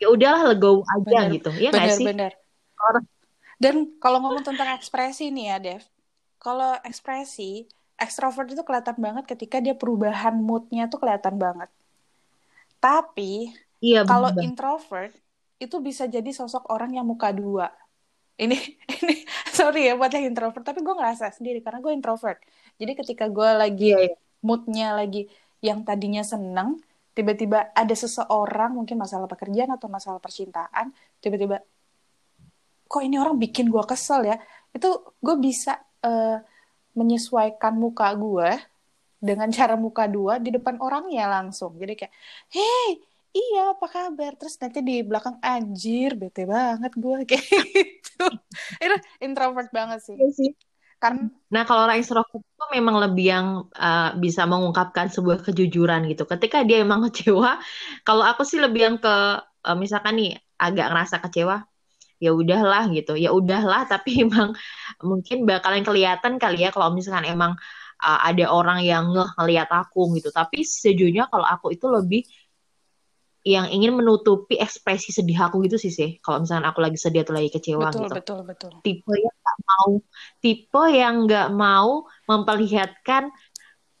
Ya 0.00 0.08
udahlah 0.08 0.56
legowo 0.56 0.80
aja 0.88 1.28
bener, 1.28 1.36
gitu. 1.36 1.50
Ya 1.60 1.68
nggak 1.68 1.92
sih? 1.92 2.08
bener. 2.08 2.32
dan 3.58 3.90
kalau 3.98 4.22
ngomong 4.22 4.46
tentang 4.46 4.70
ekspresi 4.78 5.28
nih 5.28 5.44
ya 5.52 5.56
Dev. 5.60 5.82
Kalau 6.38 6.78
ekspresi 6.86 7.66
ekstrovert 7.98 8.48
itu 8.54 8.62
kelihatan 8.62 8.96
banget 8.96 9.26
ketika 9.26 9.58
dia 9.58 9.74
perubahan 9.74 10.38
moodnya 10.38 10.86
tuh 10.86 11.02
kelihatan 11.02 11.34
banget. 11.36 11.68
Tapi 12.78 13.50
iya, 13.82 14.06
kalau 14.06 14.30
introvert 14.38 15.10
itu 15.58 15.76
bisa 15.82 16.06
jadi 16.06 16.30
sosok 16.30 16.70
orang 16.70 16.94
yang 16.94 17.04
muka 17.04 17.34
dua. 17.34 17.74
Ini 18.38 18.54
ini 19.02 19.14
sorry 19.50 19.90
ya 19.90 19.98
buat 19.98 20.14
yang 20.14 20.30
introvert 20.30 20.62
tapi 20.62 20.80
gue 20.80 20.94
ngerasa 20.94 21.34
sendiri 21.34 21.58
karena 21.58 21.82
gue 21.82 21.92
introvert. 21.92 22.38
Jadi 22.78 22.92
ketika 22.94 23.26
gue 23.26 23.50
lagi 23.58 23.90
yeah, 23.92 24.14
yeah. 24.14 24.18
moodnya 24.46 24.94
lagi 24.94 25.26
yang 25.58 25.82
tadinya 25.82 26.22
seneng 26.22 26.78
tiba-tiba 27.18 27.74
ada 27.74 27.94
seseorang 27.98 28.78
mungkin 28.78 28.94
masalah 28.94 29.26
pekerjaan 29.26 29.74
atau 29.74 29.90
masalah 29.90 30.22
percintaan 30.22 30.94
tiba-tiba 31.18 31.58
kok 32.86 33.02
ini 33.02 33.18
orang 33.18 33.36
bikin 33.36 33.68
gue 33.68 33.84
kesel 33.84 34.22
ya? 34.24 34.38
Itu 34.70 35.12
gue 35.18 35.36
bisa 35.42 35.76
uh, 36.06 36.38
menyesuaikan 36.96 37.74
muka 37.76 38.12
gue 38.14 38.50
dengan 39.18 39.50
cara 39.50 39.74
muka 39.74 40.06
dua 40.06 40.38
di 40.38 40.54
depan 40.54 40.78
orangnya 40.78 41.26
langsung. 41.26 41.74
Jadi 41.76 41.92
kayak 41.98 42.14
hey 42.54 42.88
iya 43.34 43.74
apa 43.74 43.86
kabar? 43.90 44.32
Terus 44.38 44.54
nanti 44.62 44.78
di 44.80 45.02
belakang 45.02 45.36
anjir 45.42 46.14
bete 46.14 46.46
banget 46.46 46.92
gue 46.94 47.16
kayak 47.30 47.44
gitu. 47.44 48.24
Itu 48.82 48.96
introvert 49.22 49.70
banget 49.74 50.00
sih, 50.06 50.16
iya 50.16 50.30
sih. 50.32 50.52
kan 50.98 51.30
nah 51.46 51.62
kalau 51.62 51.86
orang 51.86 52.02
introvert 52.02 52.42
itu 52.42 52.64
memang 52.74 52.98
lebih 52.98 53.26
yang 53.30 53.48
uh, 53.70 54.10
bisa 54.18 54.42
mengungkapkan 54.50 55.06
sebuah 55.14 55.46
kejujuran 55.46 56.10
gitu. 56.10 56.26
Ketika 56.26 56.66
dia 56.66 56.82
emang 56.82 57.00
kecewa 57.06 57.58
kalau 58.02 58.24
aku 58.26 58.42
sih 58.42 58.58
lebih 58.58 58.80
yang 58.86 58.96
ke 58.98 59.14
uh, 59.66 59.76
misalkan 59.78 60.18
nih 60.18 60.30
agak 60.58 60.90
ngerasa 60.90 61.22
kecewa 61.22 61.67
ya 62.18 62.30
udahlah 62.34 62.90
gitu. 62.92 63.14
Ya 63.14 63.30
udahlah 63.34 63.86
tapi 63.92 64.26
emang 64.26 64.54
mungkin 65.02 65.46
bakalan 65.46 65.82
kelihatan 65.86 66.36
kali 66.36 66.66
ya 66.66 66.70
kalau 66.74 66.94
misalkan 66.94 67.26
emang 67.26 67.54
uh, 68.02 68.20
ada 68.26 68.50
orang 68.50 68.82
yang 68.82 69.10
ngeliat 69.14 69.70
aku 69.70 70.14
gitu. 70.18 70.30
Tapi 70.34 70.62
sejujurnya 70.62 71.30
kalau 71.30 71.46
aku 71.46 71.74
itu 71.74 71.86
lebih 71.86 72.22
yang 73.46 73.70
ingin 73.70 73.94
menutupi 73.96 74.58
ekspresi 74.60 75.14
sedih 75.14 75.48
aku 75.48 75.64
gitu 75.64 75.78
sih 75.80 75.94
sih. 75.94 76.10
Kalau 76.20 76.42
misalnya 76.42 76.68
aku 76.74 76.82
lagi 76.84 76.98
sedih 76.98 77.24
atau 77.24 77.32
lagi 77.32 77.48
kecewa 77.48 77.88
betul, 77.88 78.04
gitu. 78.04 78.14
betul 78.18 78.38
betul. 78.44 78.70
Tipe 78.84 79.14
yang 79.14 79.34
nggak 79.40 79.58
mau 79.64 79.88
tipe 80.42 80.82
yang 80.90 81.14
nggak 81.24 81.48
mau 81.54 81.90
memperlihatkan 82.28 83.32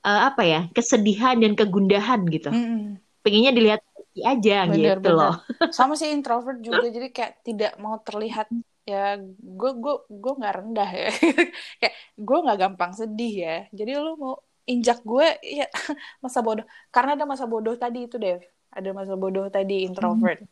uh, 0.04 0.20
apa 0.28 0.42
ya 0.44 0.60
kesedihan 0.74 1.38
dan 1.38 1.54
kegundahan 1.54 2.20
gitu. 2.28 2.50
Mm 2.52 2.60
-hmm. 2.66 2.82
pengennya 3.22 3.52
dilihat 3.54 3.80
aja 4.22 4.66
bener, 4.66 4.98
gitu 4.98 5.10
bener. 5.12 5.18
loh 5.18 5.34
sama 5.74 5.94
sih 5.94 6.10
introvert 6.10 6.58
juga 6.62 6.86
jadi 6.88 7.08
kayak 7.12 7.32
tidak 7.44 7.72
mau 7.82 7.98
terlihat 8.02 8.48
ya 8.88 9.20
gue 9.20 9.70
gue 9.76 9.94
gue 10.08 10.32
nggak 10.38 10.54
rendah 10.64 10.90
ya 10.90 11.08
kayak 11.80 11.94
gue 12.16 12.38
nggak 12.40 12.58
gampang 12.58 12.92
sedih 12.96 13.34
ya 13.34 13.56
jadi 13.74 14.00
lu 14.00 14.16
mau 14.16 14.34
injak 14.64 15.04
gue 15.04 15.26
ya 15.44 15.68
masa 16.24 16.40
bodoh 16.40 16.64
karena 16.88 17.16
ada 17.16 17.24
masa 17.28 17.44
bodoh 17.44 17.76
tadi 17.76 18.08
itu 18.08 18.16
Dev 18.16 18.40
ada 18.72 18.90
masa 18.92 19.14
bodoh 19.16 19.48
tadi 19.48 19.84
introvert. 19.88 20.40
Hmm. 20.44 20.50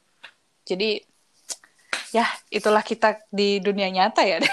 Jadi 0.67 0.99
ya 2.15 2.25
itulah 2.49 2.81
kita 2.81 3.21
di 3.29 3.61
dunia 3.61 3.93
nyata 3.93 4.25
ya. 4.25 4.41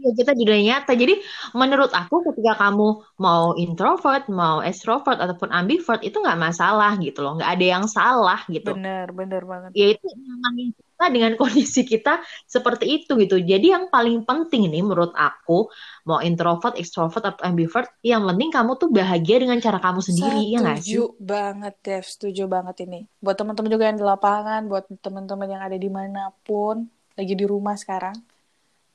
Iya 0.00 0.10
kita 0.16 0.32
di 0.32 0.42
dunia 0.48 0.64
nyata. 0.64 0.96
Jadi 0.96 1.20
menurut 1.52 1.92
aku 1.92 2.24
ketika 2.32 2.56
kamu 2.56 2.88
mau 3.20 3.52
introvert, 3.60 4.24
mau 4.32 4.64
extrovert 4.64 5.20
ataupun 5.20 5.52
ambivert 5.52 6.00
itu 6.00 6.16
nggak 6.16 6.40
masalah 6.40 6.96
gitu 6.96 7.20
loh. 7.20 7.36
Nggak 7.36 7.50
ada 7.52 7.66
yang 7.76 7.84
salah 7.84 8.40
gitu. 8.48 8.72
Bener, 8.72 9.12
bener 9.12 9.44
banget. 9.44 9.70
Ya 9.76 9.92
itu 9.92 10.08
memang 10.16 10.72
kita 10.72 11.06
dengan 11.12 11.32
kondisi 11.40 11.82
kita 11.84 12.24
seperti 12.48 13.04
itu 13.04 13.12
gitu. 13.20 13.36
Jadi 13.36 13.76
yang 13.76 13.92
paling 13.92 14.24
penting 14.24 14.72
nih 14.72 14.80
menurut 14.80 15.12
aku, 15.12 15.68
mau 16.08 16.24
introvert, 16.24 16.80
extrovert 16.80 17.24
atau 17.24 17.44
ambivert, 17.44 17.92
yang 18.00 18.24
penting 18.24 18.48
kamu 18.48 18.80
tuh 18.80 18.88
bahagia 18.88 19.36
dengan 19.40 19.60
cara 19.60 19.80
kamu 19.80 20.00
sendiri, 20.00 20.40
ya 20.48 20.64
nggak 20.64 20.80
sih? 20.80 20.96
Setuju 20.96 21.04
banget, 21.20 21.74
Dev. 21.84 22.04
Setuju 22.04 22.42
banget 22.48 22.76
ini. 22.88 23.04
Buat 23.20 23.36
teman-teman 23.36 23.68
juga 23.68 23.84
yang 23.88 24.00
di 24.00 24.04
lapangan, 24.04 24.60
buat 24.64 24.84
teman-teman 25.04 25.48
yang 25.48 25.62
ada 25.64 25.76
di 25.76 25.90
mana 25.92 26.32
pun, 26.44 26.88
lagi 27.16 27.34
di 27.36 27.44
rumah 27.44 27.76
sekarang, 27.76 28.16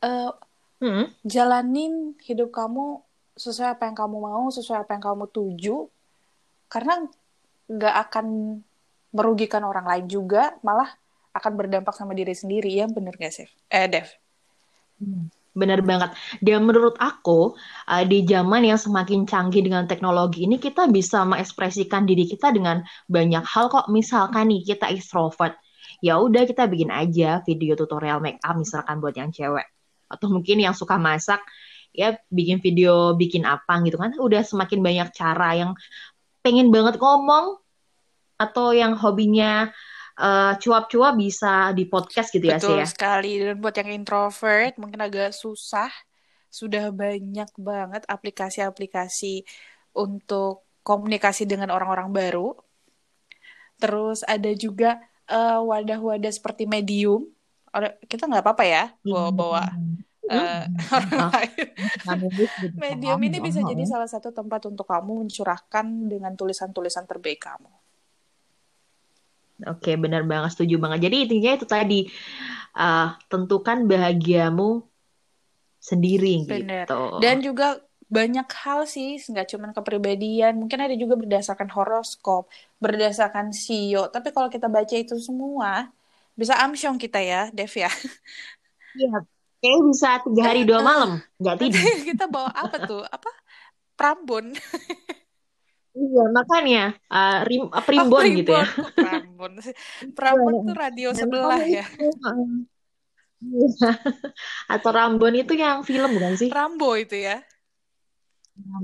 uh, 0.05 0.33
hmm? 0.79 1.05
jalanin 1.23 2.15
hidup 2.23 2.51
kamu 2.51 3.03
sesuai 3.35 3.75
apa 3.75 3.83
yang 3.91 3.97
kamu 3.99 4.17
mau, 4.19 4.45
sesuai 4.47 4.88
apa 4.88 4.95
yang 4.95 5.03
kamu 5.03 5.25
tuju, 5.31 5.91
karena 6.71 7.03
nggak 7.67 7.95
akan 8.07 8.25
merugikan 9.15 9.63
orang 9.63 9.88
lain 9.88 10.05
juga, 10.11 10.55
malah 10.63 10.91
akan 11.35 11.51
berdampak 11.55 11.91
sama 11.91 12.15
diri 12.15 12.31
sendiri. 12.31 12.71
Ya 12.71 12.88
bener 12.88 13.15
gak 13.15 13.31
sih? 13.35 13.47
Eh, 13.67 13.88
Dev? 13.91 14.07
Hmm, 14.99 15.27
bener 15.51 15.83
banget. 15.83 16.15
Dan 16.39 16.63
menurut 16.63 16.95
aku, 16.95 17.59
uh, 17.91 18.03
di 18.07 18.23
zaman 18.23 18.63
yang 18.63 18.79
semakin 18.79 19.27
canggih 19.27 19.63
dengan 19.63 19.83
teknologi 19.83 20.47
ini, 20.47 20.55
kita 20.55 20.88
bisa 20.88 21.27
mengekspresikan 21.27 22.07
diri 22.07 22.23
kita 22.27 22.55
dengan 22.55 22.83
banyak 23.11 23.43
hal 23.43 23.67
kok. 23.67 23.91
Misalkan 23.91 24.47
nih, 24.47 24.63
kita 24.63 24.88
extrovert. 24.91 25.59
Ya 25.99 26.19
udah 26.19 26.43
kita 26.47 26.67
bikin 26.67 26.91
aja 26.91 27.43
video 27.43 27.75
tutorial 27.75 28.19
make 28.19 28.39
up 28.43 28.55
misalkan 28.59 28.99
buat 28.99 29.15
yang 29.15 29.31
cewek. 29.31 29.74
Atau 30.07 30.29
mungkin 30.31 30.61
yang 30.61 30.77
suka 30.77 30.95
masak, 30.99 31.41
ya 31.95 32.17
bikin 32.29 32.59
video 32.59 33.13
bikin 33.17 33.43
apa 33.43 33.81
gitu 33.83 33.97
kan. 33.97 34.13
Udah 34.17 34.41
semakin 34.45 34.79
banyak 34.81 35.09
cara 35.15 35.49
yang 35.55 35.71
pengen 36.45 36.69
banget 36.69 37.01
ngomong 37.01 37.57
atau 38.35 38.75
yang 38.75 38.93
hobinya 38.99 39.71
uh, 40.19 40.53
cuap-cuap 40.59 41.15
bisa 41.15 41.71
di 41.71 41.87
podcast 41.87 42.29
gitu 42.35 42.51
ya 42.51 42.59
sih 42.59 42.83
ya. 42.83 42.85
sekali 42.85 43.39
dan 43.39 43.57
buat 43.59 43.75
yang 43.79 43.95
introvert 43.95 44.75
mungkin 44.75 44.99
agak 44.99 45.31
susah 45.31 45.89
sudah 46.51 46.91
banyak 46.91 47.51
banget 47.59 48.07
aplikasi-aplikasi 48.07 49.43
untuk 49.91 50.63
komunikasi 50.87 51.43
dengan 51.43 51.73
orang-orang 51.73 52.15
baru. 52.15 52.55
Terus 53.75 54.23
ada 54.23 54.47
juga 54.55 55.03
uh, 55.27 55.59
wadah-wadah 55.67 56.31
seperti 56.31 56.63
Medium. 56.63 57.27
Kita 58.07 58.27
nggak 58.29 58.43
apa-apa 58.43 58.63
ya 58.63 58.83
bawa-bawa 59.03 59.63
uh, 60.31 60.63
orang 60.95 61.19
lain. 61.31 61.67
Medium 62.75 63.19
ini 63.21 63.38
bisa 63.41 63.61
jadi 63.61 63.83
salah 63.85 64.09
satu 64.09 64.31
tempat 64.31 64.65
untuk 64.69 64.88
kamu 64.88 65.25
mencurahkan 65.25 65.85
dengan 66.09 66.33
tulisan-tulisan 66.33 67.05
terbaik 67.05 67.43
kamu. 67.45 67.71
Oke, 69.71 69.95
benar 69.95 70.27
banget, 70.27 70.51
setuju 70.51 70.75
banget. 70.83 71.07
Jadi 71.07 71.15
intinya 71.23 71.51
itu 71.55 71.63
tadi 71.63 71.99
uh, 72.75 73.15
tentukan 73.31 73.88
bahagiamu 73.88 74.83
sendiri 75.79 76.43
Bener. 76.43 76.83
gitu. 76.83 77.23
Dan 77.23 77.39
juga 77.39 77.79
banyak 78.11 78.51
hal 78.51 78.83
sih, 78.83 79.15
nggak 79.15 79.47
cuma 79.55 79.71
kepribadian. 79.71 80.59
Mungkin 80.59 80.75
ada 80.75 80.95
juga 80.99 81.15
berdasarkan 81.15 81.71
horoskop, 81.71 82.51
berdasarkan 82.83 83.55
sio. 83.55 84.11
Tapi 84.11 84.35
kalau 84.35 84.51
kita 84.51 84.67
baca 84.67 84.91
itu 84.91 85.15
semua, 85.23 85.88
bisa 86.35 86.59
amsyong 86.61 86.99
kita 86.99 87.23
ya, 87.23 87.47
Dev 87.51 87.71
ya. 87.71 87.91
Iya, 88.95 89.27
Kayaknya 89.65 89.81
bisa 89.89 90.09
tiga 90.21 90.43
hari 90.45 90.61
dua 90.61 90.79
malam 90.85 91.25
nggak 91.41 91.57
tidur. 91.57 91.81
kita 92.13 92.29
bawa 92.29 92.53
apa 92.53 92.85
tuh? 92.85 93.01
Apa? 93.01 93.33
Prambon. 93.97 94.53
Iya, 95.95 96.27
makanya 96.27 96.91
uh, 97.07 97.47
rim, 97.47 97.71
uh, 97.71 97.79
primbon, 97.79 98.19
oh, 98.19 98.27
gitu 98.27 98.51
ya. 98.51 98.67
Prambon. 98.99 99.63
Prambon 100.11 100.51
iya. 100.51 100.67
tuh 100.67 100.75
radio 100.75 101.09
sebelah 101.15 101.63
ya. 101.63 101.87
Atau 104.75 104.91
Rambon 104.91 105.39
itu 105.39 105.55
yang 105.55 105.87
film 105.87 106.19
bukan 106.19 106.35
sih? 106.35 106.51
Rambo 106.51 106.99
itu 106.99 107.15
ya. 107.15 107.39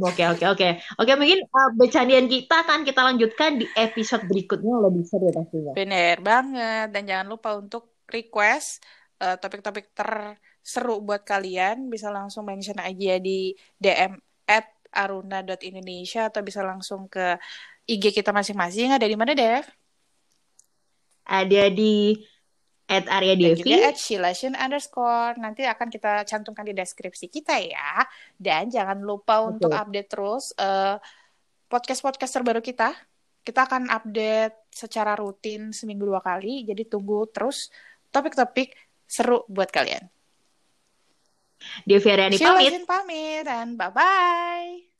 Oke 0.03 0.27
oke 0.27 0.45
oke 0.51 0.67
oke 0.99 1.11
mungkin 1.15 1.47
uh, 1.47 1.71
bercandian 1.79 2.27
kita 2.27 2.67
akan 2.67 2.83
kita 2.83 3.07
lanjutkan 3.07 3.55
di 3.55 3.63
episode 3.79 4.27
berikutnya 4.27 4.75
lebih 4.83 5.03
seru 5.07 5.31
pastinya. 5.31 5.71
Bener 5.71 6.19
banget 6.19 6.91
dan 6.91 7.03
jangan 7.07 7.27
lupa 7.31 7.55
untuk 7.55 8.03
request 8.11 8.83
topik-topik 9.21 9.87
uh, 9.87 9.93
ter 9.95 10.11
seru 10.61 11.01
buat 11.01 11.25
kalian, 11.25 11.89
bisa 11.89 12.13
langsung 12.13 12.45
mention 12.45 12.77
aja 12.77 13.17
di 13.17 13.53
DM 13.81 14.17
at 14.45 14.69
aruna.indonesia 14.93 16.29
atau 16.29 16.41
bisa 16.45 16.61
langsung 16.61 17.09
ke 17.09 17.37
IG 17.89 18.13
kita 18.13 18.29
masing-masing. 18.29 18.93
Ada 18.93 19.09
di 19.09 19.17
mana, 19.17 19.33
Dev? 19.33 19.65
Ada 21.25 21.69
di 21.73 22.17
at 22.91 23.07
Arya 23.07 23.35
Devi. 23.39 23.63
Dan 23.63 23.79
juga 23.79 23.87
at 23.87 23.97
Shilation 23.97 24.53
underscore. 24.59 25.39
Nanti 25.39 25.63
akan 25.63 25.87
kita 25.87 26.27
cantumkan 26.27 26.67
di 26.67 26.75
deskripsi 26.75 27.31
kita 27.31 27.55
ya. 27.63 28.03
Dan 28.35 28.67
jangan 28.67 28.99
lupa 28.99 29.39
Betul. 29.39 29.51
untuk 29.55 29.71
update 29.71 30.09
terus 30.11 30.51
uh, 30.59 30.99
podcast-podcast 31.71 32.33
terbaru 32.35 32.59
kita. 32.59 32.91
Kita 33.41 33.65
akan 33.65 33.89
update 33.89 34.69
secara 34.69 35.15
rutin 35.15 35.71
seminggu 35.71 36.03
dua 36.03 36.19
kali. 36.19 36.67
Jadi 36.67 36.83
tunggu 36.91 37.25
terus 37.31 37.71
topik-topik 38.11 38.75
seru 39.07 39.47
buat 39.47 39.71
kalian. 39.71 40.03
Devi 41.85 42.09
Aryani 42.09 42.37
pamit. 42.41 42.71
pamit 42.89 43.41
dan 43.45 43.77
bye-bye. 43.77 44.90